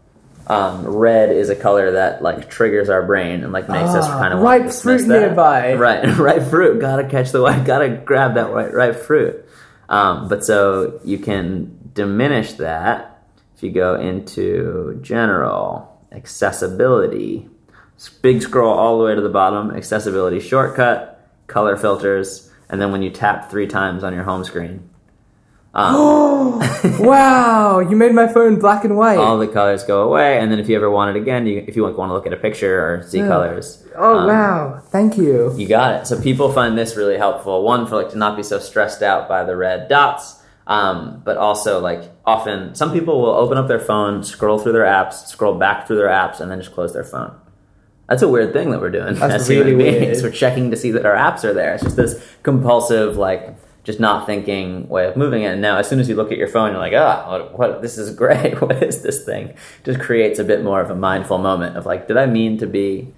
[0.47, 4.19] um, red is a color that like triggers our brain and like makes us Ah,
[4.19, 5.07] kind of ripe want to fruit that.
[5.07, 5.73] nearby.
[5.75, 6.79] Right, ripe fruit.
[6.81, 7.63] Gotta catch the white.
[7.65, 9.45] Gotta grab that white ripe fruit.
[9.89, 13.23] Um, but so you can diminish that
[13.55, 17.47] if you go into general accessibility.
[18.23, 19.69] Big scroll all the way to the bottom.
[19.71, 24.89] Accessibility shortcut, color filters, and then when you tap three times on your home screen,
[25.73, 26.60] um,
[26.99, 29.17] wow, you made my phone black and white.
[29.17, 30.39] all the colors go away.
[30.39, 32.34] And then if you ever want it again, you, if you want to look at
[32.34, 33.27] a picture or see Yeah.
[33.27, 35.53] colors, oh um, wow, thank you.
[35.55, 36.07] you got it.
[36.07, 37.63] So people find this really helpful.
[37.63, 41.38] One for like to not be so stressed out by the red dots, um, but
[41.38, 45.55] also like often some people will open up their phone, scroll through their apps, scroll
[45.55, 47.34] back through their apps, and then just close their phone.
[48.10, 50.21] That's a weird thing that we're doing That's as human really beings.
[50.21, 50.34] weird.
[50.34, 51.75] We're checking to see that our apps are there.
[51.75, 53.55] It's just this compulsive like.
[53.83, 55.53] Just not thinking way of moving it.
[55.53, 57.81] And now, as soon as you look at your phone, you're like, ah, what, what?
[57.81, 58.61] This is great.
[58.61, 59.55] What is this thing?
[59.83, 62.67] Just creates a bit more of a mindful moment of like, did I mean to
[62.67, 63.13] be,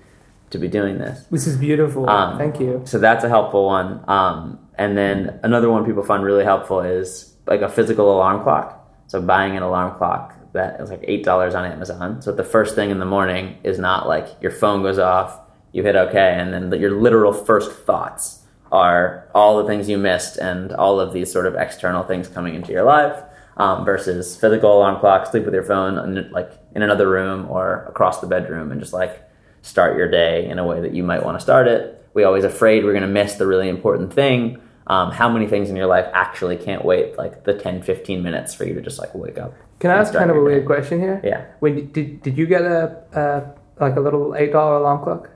[0.52, 1.26] to be doing this?
[1.30, 2.10] This is beautiful.
[2.10, 2.82] Um, thank you.
[2.86, 4.04] So that's a helpful one.
[4.08, 8.80] Um, and then another one people find really helpful is like a physical alarm clock.
[9.08, 12.22] So buying an alarm clock that is like eight dollars on Amazon.
[12.22, 15.40] So the first thing in the morning is not like your phone goes off,
[15.72, 18.43] you hit OK, and then your literal first thoughts
[18.74, 22.56] are all the things you missed and all of these sort of external things coming
[22.56, 23.24] into your life
[23.58, 27.86] um, versus physical alarm clock, sleep with your phone, in, like in another room or
[27.88, 29.22] across the bedroom, and just like
[29.62, 32.04] start your day in a way that you might want to start it.
[32.16, 34.60] We always afraid we're going to miss the really important thing.
[34.88, 38.56] Um, how many things in your life actually can't wait like the 10, 15 minutes
[38.56, 39.54] for you to just like wake up?
[39.80, 41.22] Can I ask kind of a your weird question here?
[41.24, 41.46] Yeah.
[41.60, 45.30] When did did you get a, a like a little eight dollar alarm clock?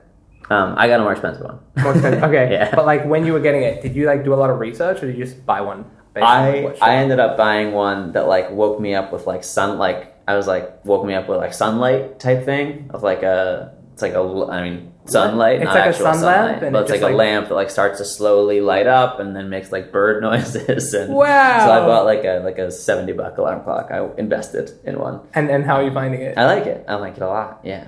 [0.50, 1.58] Um, I got a more expensive one.
[1.82, 2.22] More expensive.
[2.24, 2.48] Okay.
[2.52, 2.74] Yeah.
[2.74, 5.02] But like when you were getting it, did you like do a lot of research
[5.02, 5.84] or did you just buy one?
[6.16, 10.16] I I ended up buying one that like woke me up with like sun like
[10.26, 14.02] I was like woke me up with like sunlight type thing of like a it's
[14.02, 16.78] like a I mean sunlight It's not like a actual sun lamp, sunlight and but
[16.78, 19.36] it it's like just, a like- lamp that like starts to slowly light up and
[19.36, 21.58] then makes like bird noises and Wow.
[21.60, 25.20] so I bought like a like a seventy buck alarm clock I invested in one
[25.34, 26.36] and and how are you finding it?
[26.36, 27.86] I like it I like it a lot yeah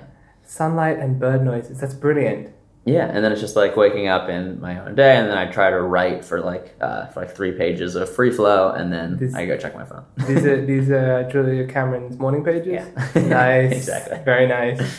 [0.57, 1.79] Sunlight and bird noises.
[1.81, 2.43] That's brilliant.
[2.83, 5.45] yeah and then it's just like waking up in my own day and then I
[5.57, 9.07] try to write for like uh, for like three pages of free flow and then
[9.21, 12.73] This- I go check my phone These are these are Julia Cameron's morning pages.
[12.77, 12.87] Yeah.
[13.41, 13.71] nice.
[13.81, 14.17] Exactly.
[14.31, 14.79] Very nice.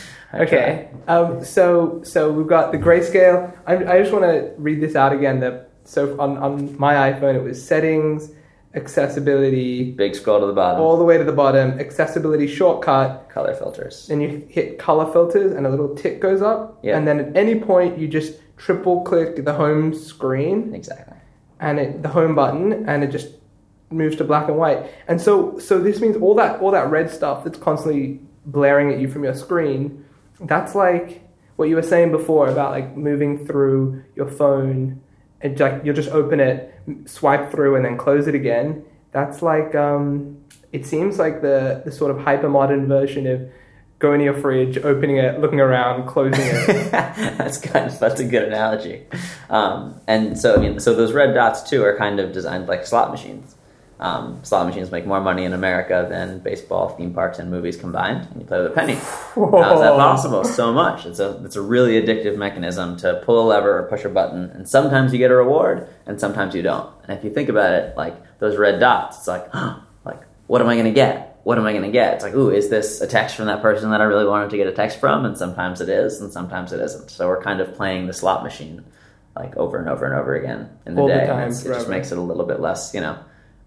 [0.45, 0.89] Okay.
[1.13, 3.37] Um, so so we've got the grayscale.
[3.67, 4.37] I, I just want to
[4.67, 5.35] read this out again.
[5.45, 5.51] The
[5.83, 6.53] so on on
[6.85, 8.31] my iPhone it was settings,
[8.75, 13.29] accessibility, big scroll to the bottom all the way to the bottom, accessibility shortcut.
[13.29, 16.79] color filters And you hit color filters and a little tick goes up.
[16.81, 16.97] Yeah.
[16.97, 21.17] And then at any point you just triple click the home screen exactly
[21.59, 23.29] and it, the home button and it just
[23.91, 24.91] moves to black and white.
[25.07, 28.99] And so so this means all that all that red stuff that's constantly blaring at
[28.99, 30.03] you from your screen,
[30.41, 31.21] that's like
[31.55, 35.01] what you were saying before about like moving through your phone
[35.43, 36.73] and like you'll just open it,
[37.05, 38.83] swipe through and then close it again.
[39.11, 43.49] That's like um it seems like the the sort of hyper modern version of
[43.99, 46.91] going to your fridge, opening it, looking around, closing it.
[46.91, 49.05] that's kind of that's a good analogy.
[49.49, 52.85] Um, and so I mean, so those red dots too are kind of designed like
[52.85, 53.52] slot machines.
[54.03, 58.27] Um, slot machines make more money in America than baseball, theme parks, and movies combined.
[58.31, 58.95] And you play with a penny.
[58.95, 60.43] How is that possible?
[60.43, 61.05] So much.
[61.05, 64.49] It's a it's a really addictive mechanism to pull a lever or push a button,
[64.49, 66.93] and sometimes you get a reward, and sometimes you don't.
[67.07, 69.47] And if you think about it, like those red dots, it's like,
[70.03, 71.39] like what am I going to get?
[71.45, 72.15] What am I going to get?
[72.15, 74.57] It's like, ooh, is this a text from that person that I really wanted to
[74.57, 75.23] get a text from?
[75.23, 77.09] And sometimes it is, and sometimes it isn't.
[77.09, 78.83] So we're kind of playing the slot machine,
[79.33, 81.27] like over and over and over again in the All the day.
[81.27, 83.17] time, And it just makes it a little bit less, you know.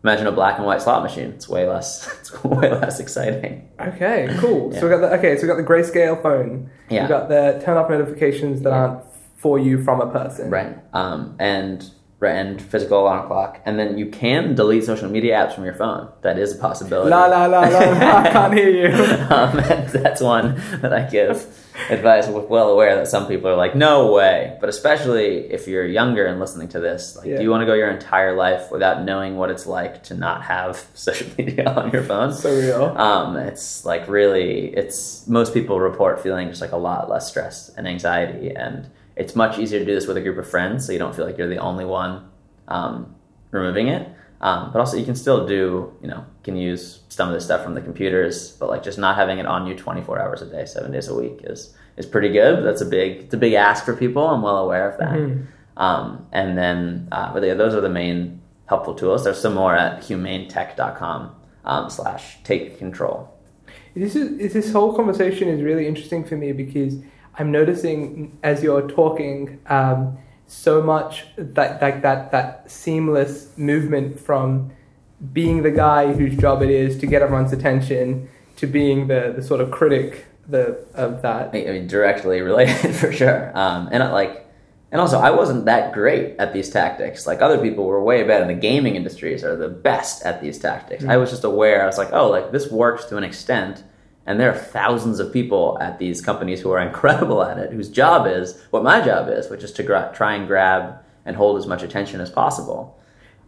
[0.04, 1.30] Imagine a black and white slot machine.
[1.30, 2.06] It's way less.
[2.20, 3.68] It's way less exciting.
[3.80, 4.72] Okay, cool.
[4.72, 4.80] Yeah.
[4.80, 5.37] So we got the okay.
[5.37, 6.70] So we got the grayscale phone.
[6.88, 7.02] Yeah.
[7.04, 8.76] We got the turn off notifications that Yeah.
[8.76, 9.02] aren't
[9.37, 10.50] for you from a person.
[10.50, 10.76] Right.
[10.92, 11.88] Um, and
[12.20, 16.09] and physical alarm clock, and then you can delete social media apps from your phone.
[16.22, 17.11] That is a possibility.
[17.11, 17.68] La la la la.
[18.22, 18.87] I can't hear you.
[19.31, 19.57] um,
[19.92, 21.46] that's one that I give
[21.90, 24.57] advice well aware that some people are like, no way.
[24.61, 27.37] But especially if you're younger and listening to this, like, Yeah.
[27.37, 30.42] do you want to go your entire life without knowing what it's like to not
[30.42, 32.33] have social media on your phone?
[32.33, 32.85] So real.
[32.96, 37.68] Um, it's like really, it's most people report feeling just like a lot less stress
[37.76, 40.92] and anxiety, and it's much easier to do this with a group of friends, so
[40.92, 42.29] you don't feel like you're the only one
[42.68, 43.14] um,
[43.50, 44.09] removing it.
[44.40, 47.62] Um, but also, you can still do, you know, can use some of this stuff
[47.64, 50.66] from the computers, but like just not having it on you 24 hours a day,
[50.66, 52.62] seven days a week is is pretty good.
[52.62, 54.26] That's a big, it's a big ask for people.
[54.29, 55.14] I'm well aware of that.
[55.14, 55.46] Mhm.
[55.79, 59.24] Um, and then, uh, but yeah, those are the main helpful tools.
[59.24, 61.31] There's some more at humanetech.com
[61.64, 63.33] um, slash take control.
[63.94, 66.98] This is is- this whole conversation is really interesting for me because
[67.38, 74.72] I'm noticing as you're talking um, so much that like that that seamless movement from
[75.33, 79.42] being the guy whose job it is to get everyone's attention to being the, the
[79.42, 81.49] sort of critic the of that.
[81.49, 83.57] I mean, directly related for sure.
[83.57, 84.46] Um, and uh, like,
[84.92, 87.27] and also, I wasn't that great at these tactics.
[87.27, 88.42] Like other people were way better.
[88.42, 91.05] In the gaming industries are the best at these tactics.
[91.05, 91.83] I was just aware.
[91.83, 93.83] I was like, oh, like this works to an extent,
[94.26, 97.88] and there are thousands of people at these companies who are incredible at it, whose
[97.88, 101.58] job is what my job is, which is to gra- try and grab and hold
[101.58, 102.98] as much attention as possible.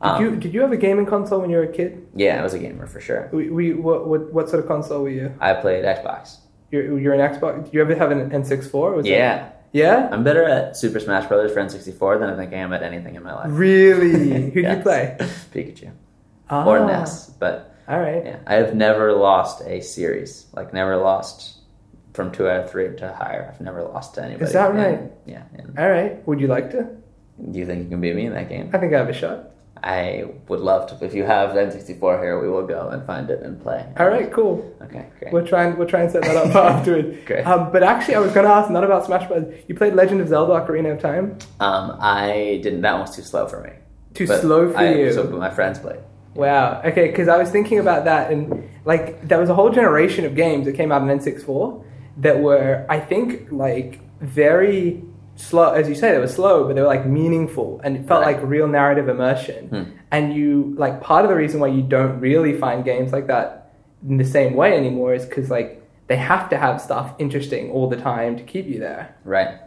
[0.02, 2.06] Did Um, you did you have a gaming console when you were a kid?
[2.14, 3.28] yeah, I was a gamer for sure.
[3.32, 5.34] We, we what, what what sort of console were you?
[5.40, 6.36] I played Xbox.
[6.70, 7.64] You're, you're an Xbox.
[7.64, 8.94] Did you ever have an N64?
[8.96, 10.08] Was that- Yeah, yeah.
[10.12, 13.14] I'm better at Super Smash Brothers for N64 than I think I am at anything
[13.16, 13.46] in my life.
[13.50, 14.12] Really?
[14.54, 14.76] Who do Yes.
[14.76, 15.16] you play?
[15.52, 15.90] Pikachu
[16.50, 18.24] Ah, or Ness, but All right.
[18.24, 20.46] yeah, I have never lost a series.
[20.54, 21.56] Like never lost
[22.14, 23.50] from two out of three to higher.
[23.52, 24.44] I've never lost to anybody.
[24.44, 25.10] Is that right?
[25.26, 25.44] Yeah.
[25.54, 26.26] and All right.
[26.26, 26.88] Would you like to?
[27.52, 28.68] do you think you can beat me in that game?
[28.72, 29.50] I think I have a shot.
[29.80, 31.04] I would love to.
[31.06, 33.86] If you have N64 here, we will go and find it and play.
[33.96, 34.74] All right, cool.
[34.82, 35.32] Okay, great.
[35.32, 37.16] We'll try and we'll try and set that up afterwards.
[37.24, 37.46] Great.
[37.46, 39.44] Um, but actually, I was going to ask not about Smash Bros.
[39.68, 41.38] You played Legend of Zelda: Ocarina of Time.
[41.60, 42.80] Um, I didn't.
[42.80, 43.70] That was too slow for me.
[44.14, 45.12] Too But slow for I- you.
[45.12, 46.00] So, but my friends played.
[46.38, 46.80] Wow.
[46.84, 50.36] Okay, because I was thinking about that, and like there was a whole generation of
[50.36, 51.84] games that came out in N64
[52.18, 55.02] that were, I think, like very
[55.34, 55.72] slow.
[55.72, 58.36] As you say, they were slow, but they were like meaningful, and it felt Right.
[58.36, 59.68] like real narrative immersion.
[59.68, 59.82] Hmm.
[60.12, 63.72] And you like part of the reason why you don't really find games like that
[64.08, 67.88] in the same way anymore is because like they have to have stuff interesting all
[67.88, 69.14] the time to keep you there.
[69.24, 69.58] Right.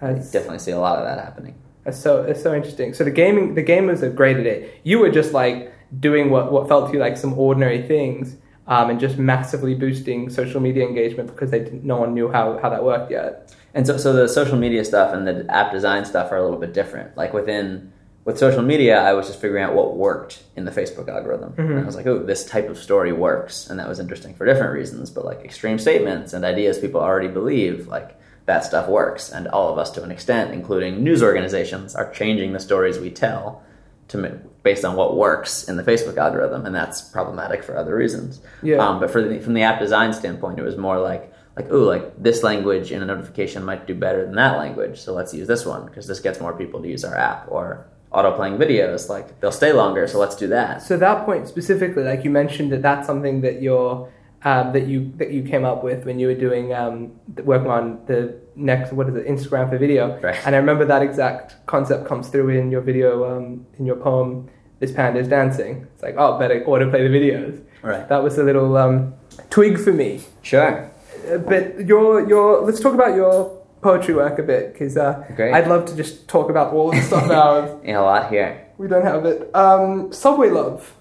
[0.00, 1.54] I definitely see a lot of that happening.
[1.84, 2.94] that's so it's so interesting.
[2.94, 4.80] So the gaming the gamers great at it.
[4.84, 8.90] You were just like doing what, what felt to you like some ordinary things, um,
[8.90, 12.68] and just massively boosting social media engagement because they didn't, no one knew how, how
[12.68, 13.54] that worked yet.
[13.74, 16.58] And so, so the social media stuff and the app design stuff are a little
[16.58, 17.16] bit different.
[17.16, 17.92] Like within
[18.24, 21.54] with social media, I was just figuring out what worked in the Facebook algorithm.
[21.70, 24.44] And I was like, oh, this type of story works, and that was interesting for
[24.44, 25.10] different reasons.
[25.10, 29.72] But like extreme statements and ideas people already believe, like that stuff works, and all
[29.72, 33.62] of us to an extent, including news organizations, are changing the stories we tell
[34.08, 34.28] to ma-
[34.62, 38.40] based on what works in the Facebook algorithm, and that's problematic for other reasons.
[38.62, 38.76] Yeah.
[38.76, 41.84] Um, but for the, from the app design standpoint, it was more like like oh
[41.84, 45.48] like this language in a notification might do better than that language, so let's use
[45.48, 47.46] this one because this gets more people to use our app.
[47.48, 50.82] Or auto playing videos, like they'll stay longer, so let's do that.
[50.82, 54.12] So that point specifically, like you mentioned that that's something that you're
[54.44, 57.12] um, that you that you came up with when you were doing um,
[57.44, 60.18] working on the next what is it Instagram for video.
[60.20, 60.36] Right.
[60.44, 64.48] And I remember that exact concept comes through in your video um, in your poem.
[64.78, 65.86] This panda is dancing.
[65.94, 67.62] It's like oh, better autoplay the videos.
[67.82, 68.08] Right.
[68.08, 69.14] That was a little um,
[69.50, 70.22] twig for me.
[70.42, 70.90] Sure.
[71.30, 75.68] Uh, but your your let's talk about your poetry work a bit because uh, I'd
[75.68, 77.80] love to just talk about all of the stuff now.
[77.84, 78.66] Yeah, a lot here.
[78.78, 79.54] We don't have it.
[79.54, 80.94] Um, Subway Love.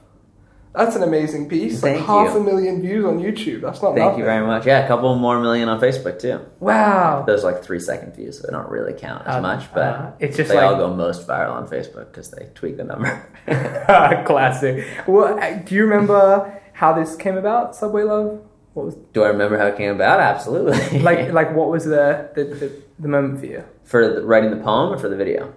[0.78, 1.80] That's an amazing piece.
[1.82, 2.41] Thank like half you.
[2.41, 3.61] a million views on YouTube.
[3.61, 4.19] That's not Thank nothing.
[4.19, 4.65] you very much.
[4.65, 6.39] Yeah, a couple more million on Facebook too.
[6.59, 7.23] Wow.
[7.26, 10.11] Those like three second views, so they don't really count as Uh, much, but uh,
[10.19, 13.26] it's just they all go most viral on Facebook because they tweak the number.
[14.26, 14.86] classic.
[15.07, 17.76] Well, uh, do you remember how this came about?
[17.76, 18.41] Subway Love.
[18.73, 20.19] What was Do I remember how it came about?
[20.19, 20.99] Absolutely.
[20.99, 23.63] like like what was the the, the, the moment for you?
[23.86, 25.53] for the, writing the poem or for the video?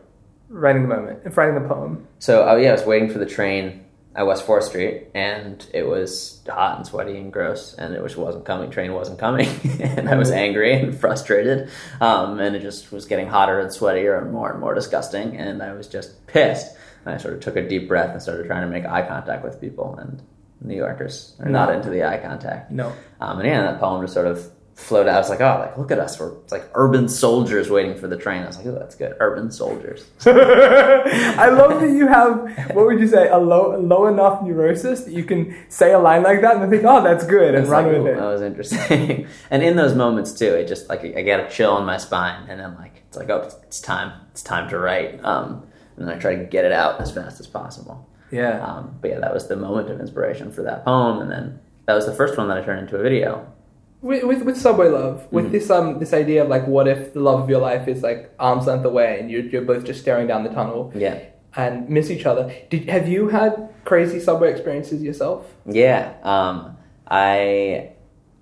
[0.51, 2.07] Writing the moment, and writing the poem.
[2.21, 3.85] So, oh yeah, I was waiting for the train
[4.19, 8.17] at West Fourth Street, and it was hot and sweaty and gross, and it just
[8.17, 8.69] wasn't coming.
[8.69, 9.49] Train wasn't coming,
[9.81, 14.21] and I was angry and frustrated, um, and it just was getting hotter and sweatier
[14.21, 16.77] and more and more disgusting, and I was just pissed.
[17.05, 19.45] And I sort of took a deep breath and started trying to make eye contact
[19.45, 20.21] with people, and
[20.61, 22.73] New Yorkers are not into the eye contact.
[22.73, 22.93] No.
[23.21, 25.17] Um, and yeah, that poem just sort of floated out.
[25.17, 28.07] I was like, oh, like look at us, we're it's like urban soldiers waiting for
[28.07, 28.45] the train.
[28.45, 30.05] I was like, oh, that's good, urban soldiers.
[30.27, 35.13] I love that you have what would you say a low low enough neurosis that
[35.13, 37.93] you can say a line like that and think, oh, that's good, and run like,
[37.93, 38.17] with it.
[38.17, 39.27] That was interesting.
[39.51, 42.49] and in those moments too, it just like I get a chill in my spine,
[42.49, 45.23] and then like it's like oh, it's, it's time, it's time to write.
[45.25, 45.67] Um,
[45.97, 48.09] and then I try to get it out as fast as possible.
[48.31, 48.65] Yeah.
[48.65, 51.95] Um, but yeah, that was the moment of inspiration for that poem, and then that
[51.95, 53.53] was the first one that I turned into a video.
[54.01, 55.51] With, with with Subway Love, with Mhm.
[55.53, 58.33] this um this idea of like, what if the love of your life is like
[58.39, 61.19] arm's length away and you're you're both just staring down the tunnel Yeah,
[61.57, 62.53] and miss each other?
[62.71, 65.53] Did have you had crazy subway experiences yourself?
[65.67, 66.13] yeah.
[66.23, 66.77] Um,
[67.11, 67.91] I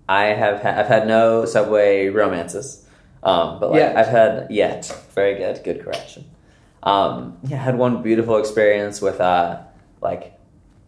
[0.08, 2.86] I have ha- I've had no subway romances,
[3.22, 3.96] um, but like Yet.
[3.96, 4.84] I've had yet.
[5.14, 6.24] Very good, good correction.
[6.82, 9.60] Um, yeah, I had one beautiful experience with uh,
[10.02, 10.34] like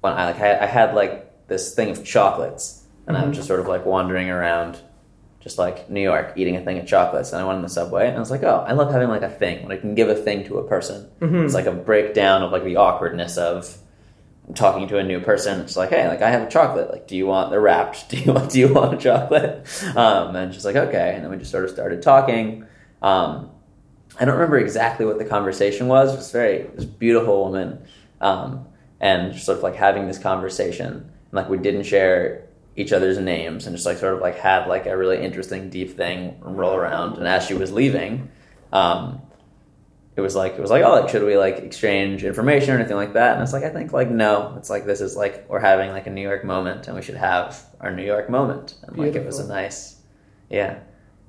[0.02, 2.78] when I like I, I had like this thing of chocolates,
[3.09, 3.34] and I was Mhm.
[3.36, 4.78] just sort of like wandering around,
[5.40, 8.06] just like New York, eating a thing of chocolates, and I went on the subway,
[8.06, 10.09] and I was like, oh, I love having like a thing when I can give
[10.09, 11.09] a thing to a person.
[11.20, 11.44] Mhm.
[11.44, 13.76] It's like a breakdown of like the awkwardness of
[14.54, 15.61] talking to a new person.
[15.61, 16.90] It's like, hey, like I have a chocolate.
[16.90, 18.09] Like, do you want the wrapped?
[18.11, 19.66] Do you want do you want a chocolate?
[19.96, 21.12] Um, and she's like, okay.
[21.14, 22.64] And then we just sort of started talking.
[23.02, 23.50] Um,
[24.18, 26.12] I don't remember exactly what the conversation was.
[26.12, 27.78] It was very this beautiful woman,
[28.20, 28.64] um,
[29.00, 30.86] and sort of like having this conversation.
[30.86, 32.42] And, like we didn't share
[32.79, 35.97] each other's names, and just like sort of like had like a really interesting deep
[35.97, 37.18] thing roll around.
[37.18, 38.31] And as she was leaving,
[38.72, 39.20] um,
[40.16, 42.97] it was like it was like oh like should we like exchange information or anything
[42.97, 43.35] like that?
[43.35, 44.55] And it's like i think like no.
[44.57, 47.16] It's like this is like we're having like a new york moment and we should
[47.16, 48.74] have our new york moment.
[48.83, 49.97] And like it was a nice
[50.51, 50.81] yeah.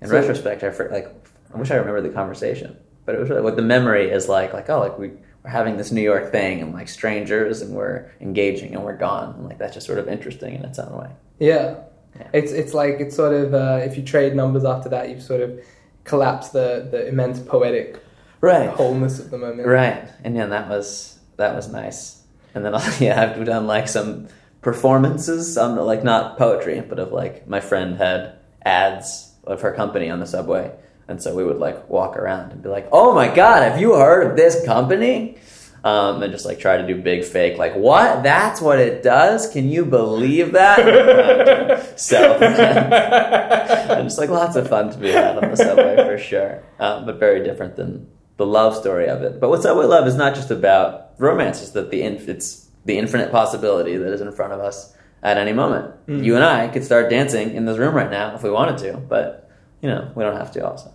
[0.01, 1.07] In So- retrospect i for, like
[1.53, 4.53] i wish i remember the conversation but it was really what the memory is like
[4.53, 5.11] like oh like we
[5.43, 9.35] we're having this new york thing and like strangers and we're engaging and we're gone.
[9.35, 11.81] And like that's just sort of interesting in its own way Yeah.
[12.17, 12.27] Yeah.
[12.33, 15.41] It's it's like it's sort of uh, if you trade numbers after that, you've sort
[15.41, 15.59] of
[16.03, 18.01] collapsed the the immense poetic
[18.41, 19.67] right wholeness of the moment.
[19.67, 22.23] Right, and yeah, that was that was nice.
[22.53, 24.27] and then yeah, I've done like some
[24.61, 30.09] performances, some like not poetry, but of like my friend had ads of her company
[30.09, 30.71] on the subway,
[31.07, 33.93] and so we would like walk around and be like, "Oh my god, have you
[33.95, 35.37] heard of this company?"
[35.81, 38.21] Um, and just like try to do big fake, like what?
[38.21, 39.49] That's what it does.
[39.49, 41.97] Can you believe that?
[41.97, 46.63] so, and just like lots of fun to be had on the subway for sure,
[46.79, 48.07] um, but very different than
[48.39, 49.39] the love story of it.
[49.39, 52.97] But what Subway Love is not just about romance; it's that the inf- it's the
[52.97, 55.93] infinite possibility that is in front of us at any moment.
[56.07, 56.23] Mm.
[56.23, 58.97] You and I could start dancing in this room right now if we wanted to,
[58.97, 59.49] but
[59.81, 60.65] you know we don't have to.
[60.65, 60.93] Also,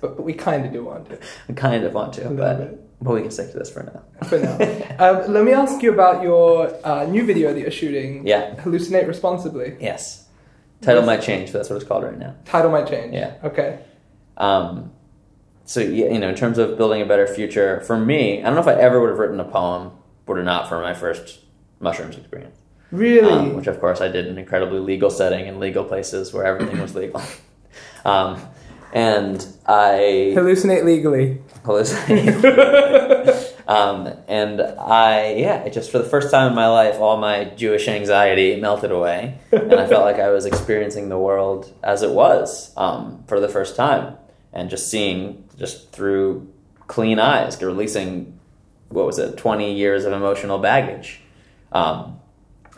[0.00, 1.18] But, but we kind of do want to.
[1.48, 2.89] I kind of want to, but bit.
[3.00, 4.26] But we can stick to this for now.
[4.26, 4.54] For now.
[4.98, 8.26] um, let me ask you about your uh, new video that you're shooting.
[8.26, 8.54] Yeah.
[8.56, 9.76] Hallucinate Responsibly.
[9.80, 10.26] Yes.
[10.82, 12.34] Title might change, but that's what it's called right now.
[12.46, 13.12] Title might change.
[13.12, 13.36] Yeah.
[13.44, 13.80] Okay.
[14.36, 14.92] Um,
[15.64, 18.60] so you know, in terms of building a better future, for me, I don't know
[18.60, 19.92] if I ever would have written a poem
[20.30, 21.40] were it not for my first
[21.80, 22.56] mushrooms experience.
[22.92, 23.32] Really?
[23.32, 26.44] um, which of course I did in an incredibly legal setting in legal places where
[26.44, 27.20] everything was legal.
[28.04, 28.40] um,
[28.92, 31.40] and I Hallucinate legally.
[33.68, 37.88] um, and I, yeah, just for the first time in my life, all my Jewish
[37.88, 42.72] anxiety melted away, and I felt like I was experiencing the world as it was
[42.76, 44.16] um, for the first time,
[44.52, 46.52] and just seeing just through
[46.86, 48.38] clean eyes, releasing
[48.88, 51.20] what was it, twenty years of emotional baggage.
[51.72, 52.18] Um,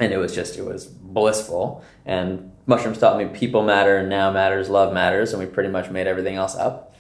[0.01, 4.69] and it was just it was blissful and mushrooms taught me people matter now matters
[4.69, 6.93] love matters and we pretty much made everything else up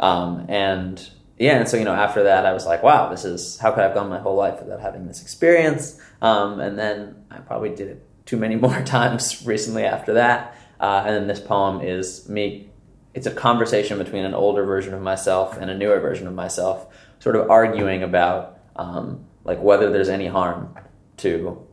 [0.00, 1.10] um, and
[1.40, 3.80] yeah and so you know after that i was like wow this is how could
[3.80, 6.00] i have gone my whole life without having this experience?
[6.22, 10.56] Um, and then i probably did it too many more times recently after that.
[10.78, 12.70] Uh, and then this poem is me
[13.12, 16.86] it's a conversation between an older version of myself and a newer version of myself
[17.18, 20.74] sort of arguing about um, like whether there's any harm
[21.16, 21.66] to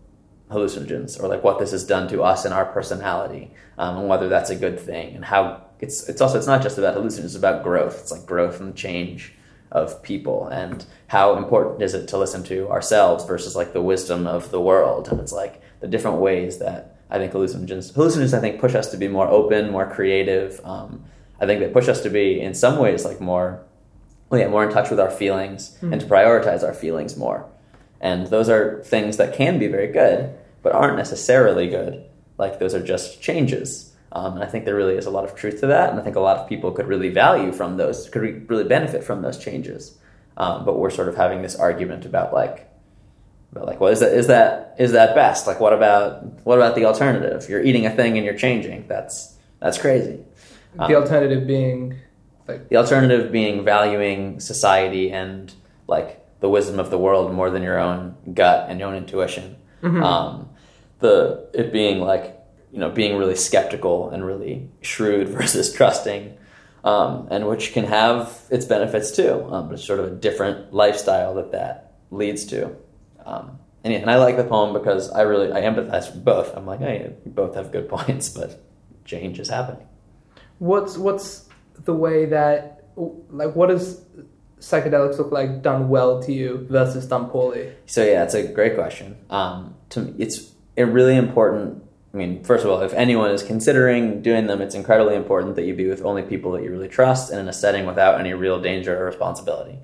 [0.49, 4.27] hallucinogens or like what this has done to us and our personality um, and whether
[4.27, 5.15] that's a good thing.
[5.15, 7.99] And how it's it's also it's not just about hallucinogens it's about growth.
[8.01, 9.33] It's like growth and change
[9.71, 14.25] of people and how important is it to listen to ourselves versus like the wisdom
[14.25, 18.39] of the world and it's like the different ways that I think hallucinogens hallucinogens I
[18.39, 21.03] think push us to be more open more creative um,
[21.39, 23.63] I think they push us to be in some ways like more
[24.29, 27.49] well, yeah, more in touch with our feelings and to prioritize our feelings more.
[28.01, 32.03] And those are things that can be very good, but aren't necessarily good.
[32.37, 33.93] Like those are just changes.
[34.17, 35.91] Um, and I think there really is a lot of truth to that.
[35.91, 38.63] And I think a lot of people could really value from those, could re- really
[38.63, 39.95] benefit from those changes.
[40.37, 42.67] Um, but we're sort of having this argument about like,
[43.51, 45.45] about like, well, is that is that is that best?
[45.45, 47.47] Like, what about what about the alternative?
[47.47, 48.87] You're eating a thing and you're changing.
[48.87, 50.25] That's that's crazy.
[50.75, 51.95] the alternative being
[52.47, 55.53] like The alternative being valuing society and
[55.87, 59.57] like the wisdom of the world more than your own gut and your own intuition.
[60.03, 60.49] Um,
[60.99, 62.36] the it being like
[62.71, 66.37] you know being really skeptical and really shrewd versus trusting,
[66.83, 69.45] um, and which can have its benefits too.
[69.49, 72.75] Um, but it's sort of a different lifestyle that that leads to.
[73.25, 76.55] Um, and, yeah, and I like the poem because I really I empathize with both.
[76.55, 78.63] I'm like, hey, you both have good points, but
[79.05, 79.87] change is happening.
[80.59, 81.47] what's what's
[81.85, 84.03] the way that like what does
[84.59, 87.71] psychedelics look like done well to you versus done poorly?
[87.85, 89.17] So yeah, it's a great question.
[89.29, 91.83] Um, to me, it's it really important.
[92.13, 95.65] I mean, first of all, if anyone is considering doing them, it's incredibly important that
[95.65, 98.33] you be with only people that you really trust and in a setting without any
[98.33, 99.77] real danger or responsibility,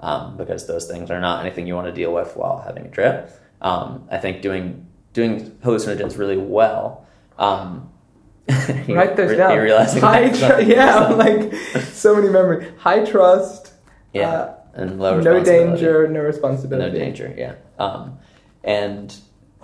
[0.00, 2.90] um, because those things are not anything you want to deal with while having a
[2.90, 3.30] trip.
[3.60, 7.06] Um, I think doing doing hallucinogens really well.
[7.38, 7.90] Um,
[8.48, 9.58] Write those you're down.
[9.58, 12.68] realizing High tr- yeah, like so many memories.
[12.78, 13.72] High trust.
[14.12, 16.92] yeah, uh, and low no danger, no responsibility.
[16.98, 18.18] no danger yeah um,
[18.62, 19.14] and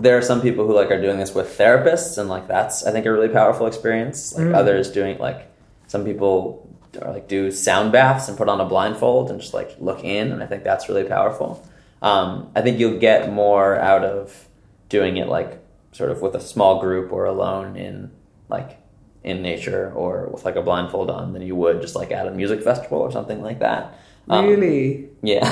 [0.01, 2.91] there are some people who like are doing this with therapists and like that's i
[2.91, 4.35] think a really powerful experience.
[4.37, 4.55] Like Mm.
[4.55, 5.49] others doing like
[5.87, 6.69] some people
[7.01, 10.33] are like do sound baths and put on a blindfold and just like look in
[10.33, 11.65] and i think that's really powerful.
[12.03, 14.49] Um, i think you'll get more out of
[14.89, 15.59] doing it like
[15.93, 18.11] sort of with a small group or alone in
[18.49, 18.79] like
[19.25, 22.31] in nature or with like a blindfold on than you would just like at a
[22.33, 23.97] music festival or something like that.
[24.29, 25.09] Um, Really?
[25.23, 25.45] yeah,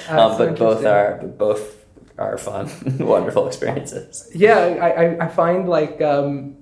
[0.08, 1.77] um, but both are but both
[2.18, 4.30] are fun, wonderful experiences.
[4.34, 6.56] Yeah, I, I, find like um,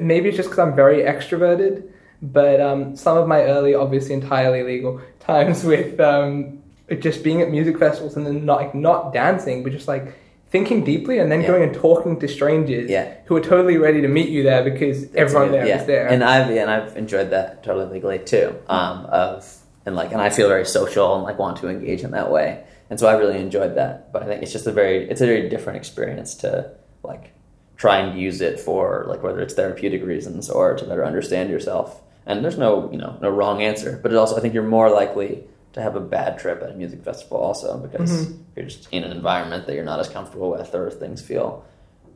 [0.00, 1.88] maybe it's just because I'm very extroverted,
[2.22, 6.62] but um, some of my early, obviously entirely legal times with um,
[6.98, 10.14] just being at music festivals and then not like not dancing, but just like
[10.50, 11.46] thinking deeply and then Yeah.
[11.46, 13.14] going and talking to strangers Yeah.
[13.26, 15.84] who are totally ready to meet you there because everyone there is yeah.
[15.84, 16.06] there.
[16.08, 18.56] and I've and I've enjoyed that totally legally too.
[18.68, 19.46] Um, of
[19.86, 22.64] and like and I feel very social and like want to engage in that way.
[22.90, 24.12] And so I really enjoyed that.
[24.12, 26.70] But I think it's just a very it's a very different experience to
[27.02, 27.32] like
[27.76, 32.02] try and use it for like whether it's therapeutic reasons or to better understand yourself.
[32.26, 34.90] And there's no you know no wrong answer, but it also I think you're more
[34.90, 38.38] likely to have a bad trip at a music festival also because Mhm.
[38.56, 41.64] you're just in an environment that you're not as comfortable with or things feel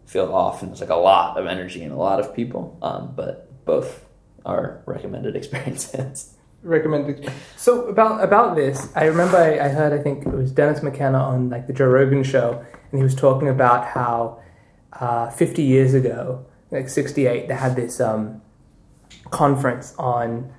[0.07, 2.77] feel off and there's like a lot of energy and a lot of people.
[2.83, 4.05] Um, but both
[4.45, 6.34] are recommended experiences.
[6.65, 7.31] Recommended.
[7.57, 11.19] So about about this, I remember I, I heard I think it was Dennis McKenna
[11.19, 14.41] on like the Joe Rogan show, and he was talking about how
[14.95, 18.41] uh, 50 years ago, like 68, they had this um,
[19.31, 20.53] conference on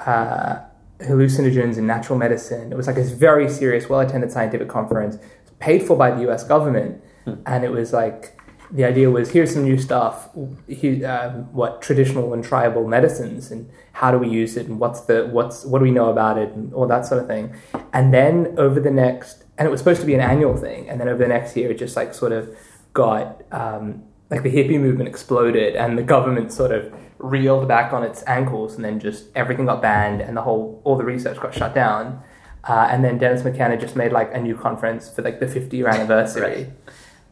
[0.00, 0.60] uh,
[1.00, 2.72] hallucinogens and natural medicine.
[2.72, 5.18] It was like this very serious, well attended scientific conference,
[5.58, 6.44] paid for by the U.S.
[6.44, 7.02] government,
[7.46, 8.38] and it was like
[8.72, 10.30] the idea was here's some new stuff
[10.66, 15.02] here, um, what traditional and tribal medicines and how do we use it and what's
[15.02, 17.54] the what's what do we know about it and all that sort of thing
[17.92, 20.98] and then over the next and it was supposed to be an annual thing and
[20.98, 22.56] then over the next year it just like sort of
[22.94, 28.02] got um, like the hippie movement exploded and the government sort of reeled back on
[28.02, 31.54] its ankles and then just everything got banned and the whole all the research got
[31.54, 32.22] shut down
[32.64, 35.76] uh, and then Dennis McKenna just made like a new conference for like the 50
[35.76, 36.42] year anniversary.
[36.42, 36.72] Right.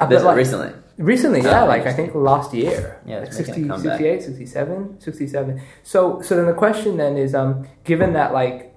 [0.00, 0.72] Uh, This like, recently.
[1.00, 3.00] Recently, Oh, yeah, like I think last year.
[3.06, 5.62] Yeah, like 60, 68, 67, 67.
[5.82, 8.74] So so then the question then is um given that like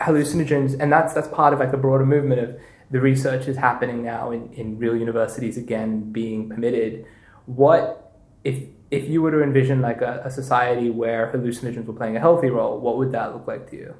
[0.00, 2.58] hallucinogens and that's that's part of like a broader movement of
[2.90, 7.04] the research is happening now in, in real universities again being permitted,
[7.44, 12.16] what if if you were to envision like a, a society where hallucinogens were playing
[12.16, 13.94] a healthy role, what would that look like to you?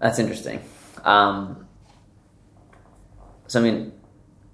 [0.00, 0.60] That's interesting.
[1.04, 1.68] Um,
[3.46, 3.92] so I mean,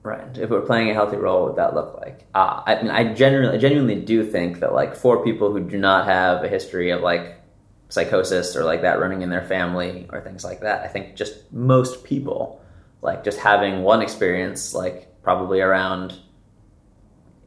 [0.05, 0.39] right?
[0.39, 2.27] If we're playing a healthy role, what would that look like?
[2.35, 5.79] Uh, I mean, I genuinely, I genuinely do think that like for people who do
[5.79, 7.41] not have a history of like
[7.89, 11.53] psychosis or like that running in their family or things like that, I think just
[11.53, 12.61] most people
[13.03, 16.17] like just having one experience, like probably around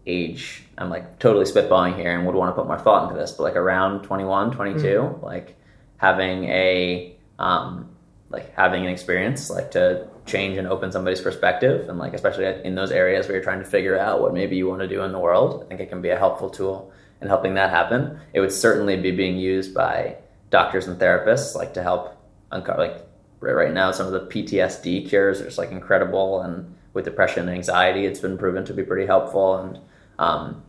[0.08, 3.34] age i'm like totally spitballing here and would want to put more thought into this
[3.34, 5.56] but like around 21 22 like
[5.98, 7.90] having a um
[8.30, 11.90] like having an experience like to change and open somebody's perspective.
[11.90, 14.68] And like especially in those areas where you're trying to figure out what maybe you
[14.68, 17.28] want to do in the world i think it can be a helpful tool in
[17.28, 18.20] helping that happen.
[18.34, 20.18] It would certainly be being used by
[20.50, 22.16] doctors and therapists like to help
[22.52, 23.06] uncover like
[23.42, 26.42] right, right now some of the ptsd cures are just like incredible.
[26.42, 29.58] And with depression and anxiety it's been proven to be pretty helpful.
[29.58, 29.80] And
[30.20, 30.64] um,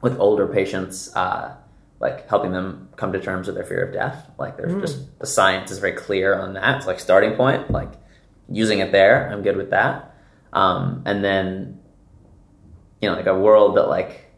[0.00, 1.56] with older patients uh,
[2.00, 5.26] like helping them come to terms with their fear of death like there's just the
[5.26, 6.76] science is very clear on that.
[6.76, 7.70] It's like starting point.
[7.70, 7.92] Like
[8.50, 10.10] using it there i'm good with that.
[10.52, 11.80] Um, and then
[13.00, 14.30] you know like a world that like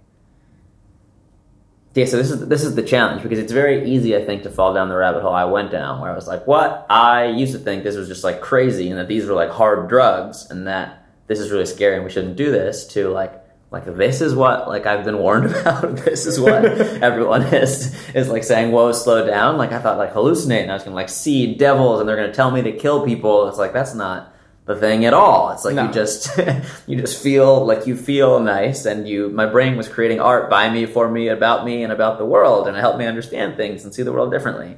[1.95, 4.51] yeah so this is this is the challenge because it's very easy i think to
[4.51, 6.87] fall down the rabbit hole i went down where i was like what?
[6.91, 9.89] I used to think this was just like crazy and that these were like hard
[9.89, 13.85] drugs and that this is really scary and we shouldn't do this to like like
[13.97, 15.97] this is what like I've been warned about.
[15.99, 16.65] this is what
[17.03, 20.75] everyone is is like saying, "Whoa, slow down!" Like I thought, like hallucinate, and I
[20.75, 23.49] was gonna like see devils, and they're gonna tell me to kill people.
[23.49, 24.33] It's like that's not
[24.67, 25.51] the thing at all.
[25.51, 25.87] It's like No.
[25.87, 26.37] you just
[26.87, 30.71] you just feel like you feel nice, and you my brain was creating art by
[30.71, 33.85] me, for me, about me, and about the world, and it helped me understand things
[33.85, 34.77] and see the world differently.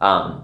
[0.00, 0.42] Um,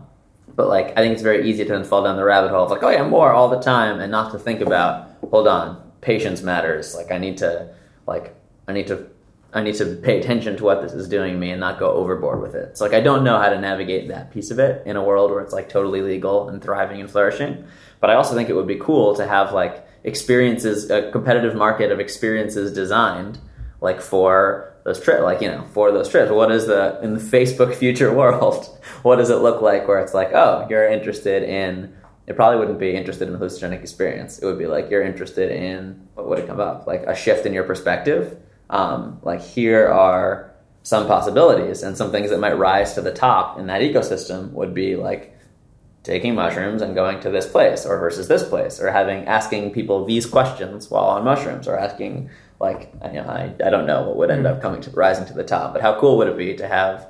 [0.55, 2.71] but like I think it's very easy to then fall down the rabbit hole of
[2.71, 6.43] like, oh yeah, more all the time, and not to think about, hold on, patience
[6.43, 6.95] matters.
[6.95, 7.69] Like I need to,
[8.07, 8.35] like
[8.69, 9.07] I need to,
[9.53, 12.41] I need to pay attention to what this is doing me and not go overboard
[12.41, 12.69] with it.
[12.71, 15.31] It's like I don't know how to navigate that piece of it in a world
[15.31, 17.65] where it's like totally legal and thriving and flourishing.
[18.01, 21.93] But I also think it would be cool to have like experiences, a competitive market
[21.93, 23.39] of experiences designed
[23.81, 26.31] like for those trips, like you know, for those trips.
[26.31, 28.67] What is the in the Facebook future world?
[29.03, 31.95] What does it look like where it's like, oh, you're interested in?
[32.27, 34.39] It probably wouldn't be interested in the hallucinogenic experience.
[34.39, 37.47] It would be like you're interested in what would it come up like a shift
[37.47, 38.39] in your perspective.
[38.71, 40.53] Um, like here are
[40.83, 44.75] some possibilities and some things that might rise to the top in that ecosystem would
[44.75, 45.37] be like
[46.03, 50.05] taking mushrooms and going to this place or versus this place or having asking people
[50.05, 54.17] these questions while on mushrooms or asking like you know I, I don't know what
[54.17, 56.55] would end up coming to rising to the top but how cool would it be
[56.57, 57.07] to have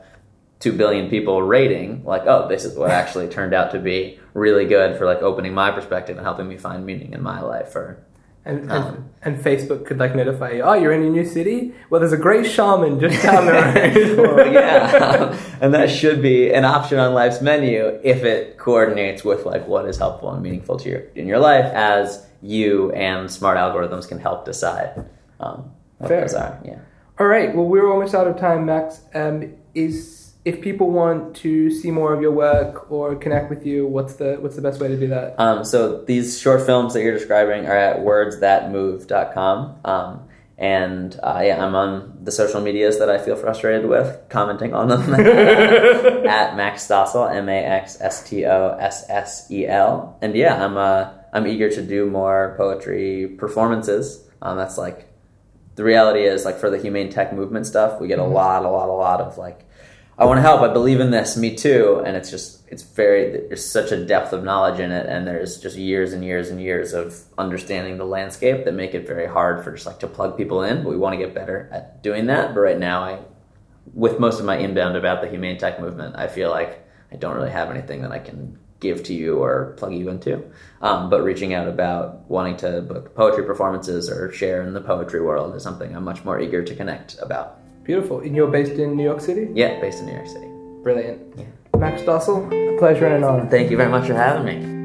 [0.63, 4.65] 2 billion people rating like oh this is what actually turned out to be really
[4.65, 7.99] good for like opening my perspective and helping me find meaning in my life or
[8.45, 9.11] And, and, Um.
[9.23, 11.73] and Facebook could like notify you, oh, you're in a new city?
[11.91, 14.37] Well, there's a great shaman just down the road.
[14.37, 19.45] Well, yeah, and that should be an option on life's menu if it coordinates with
[19.53, 23.57] like what is helpful and meaningful to your in your life as you and smart
[23.59, 24.91] algorithms can help decide
[25.39, 26.21] um, what Fair.
[26.23, 26.59] those are.
[26.65, 26.79] Yeah.
[27.21, 27.55] All right.
[27.55, 29.01] Well, we're almost out of time, Max.
[29.15, 33.87] Um, is if people want to see more of your work or connect with you,
[33.87, 35.39] what's the what's the best way to do that?
[35.39, 39.77] Um, so these short films that you're describing are at wordsthatmove.com.
[39.85, 40.29] Um,
[40.59, 44.89] and uh, yeah, I'm on the social medias that I feel frustrated with, commenting on
[44.89, 50.19] them at Max Stossel, M A X S T O S S E L.
[50.21, 54.29] And yeah, I'm uh, I'm eager to do more poetry performances.
[54.41, 55.09] Um, that's like
[55.77, 58.69] the reality is like for the humane tech movement stuff, we get a lot, a
[58.69, 59.67] lot, a lot of like
[60.19, 60.61] I want to help.
[60.61, 61.37] I believe in this.
[61.37, 62.03] Me too.
[62.05, 65.07] And it's just, it's very, there's such a depth of knowledge in it.
[65.07, 69.07] And there's just years and years and years of understanding the landscape that make it
[69.07, 70.83] very hard for just like to plug people in.
[70.83, 72.55] But we want to get better at doing that.
[72.55, 73.21] But right now, I,
[73.95, 77.35] with most of my inbound about the humane tech movement, I feel like I don't
[77.35, 80.45] really have anything that I can give to you or plug you into.
[80.83, 85.23] Um, but reaching out about wanting to book poetry performances or share in the poetry
[85.23, 87.62] world is something I'm much more eager to connect about.
[87.85, 88.21] Beautiful.
[88.21, 89.49] And you're based in New York City?
[89.55, 90.47] Yeah, based in New York City.
[90.83, 91.21] Brilliant.
[91.37, 91.45] Yeah.
[91.79, 93.49] Max Stossel, a pleasure and an honor.
[93.49, 94.82] Thank you very much for having me.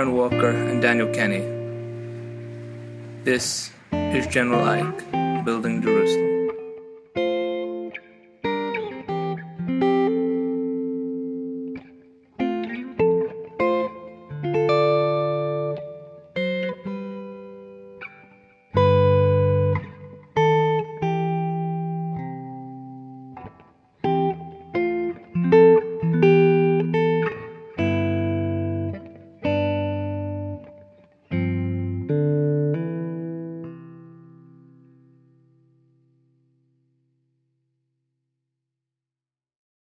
[0.00, 1.44] Perrin Walker and Daniel Kenny.
[3.22, 6.29] This is General Ike, Building Jerusalem.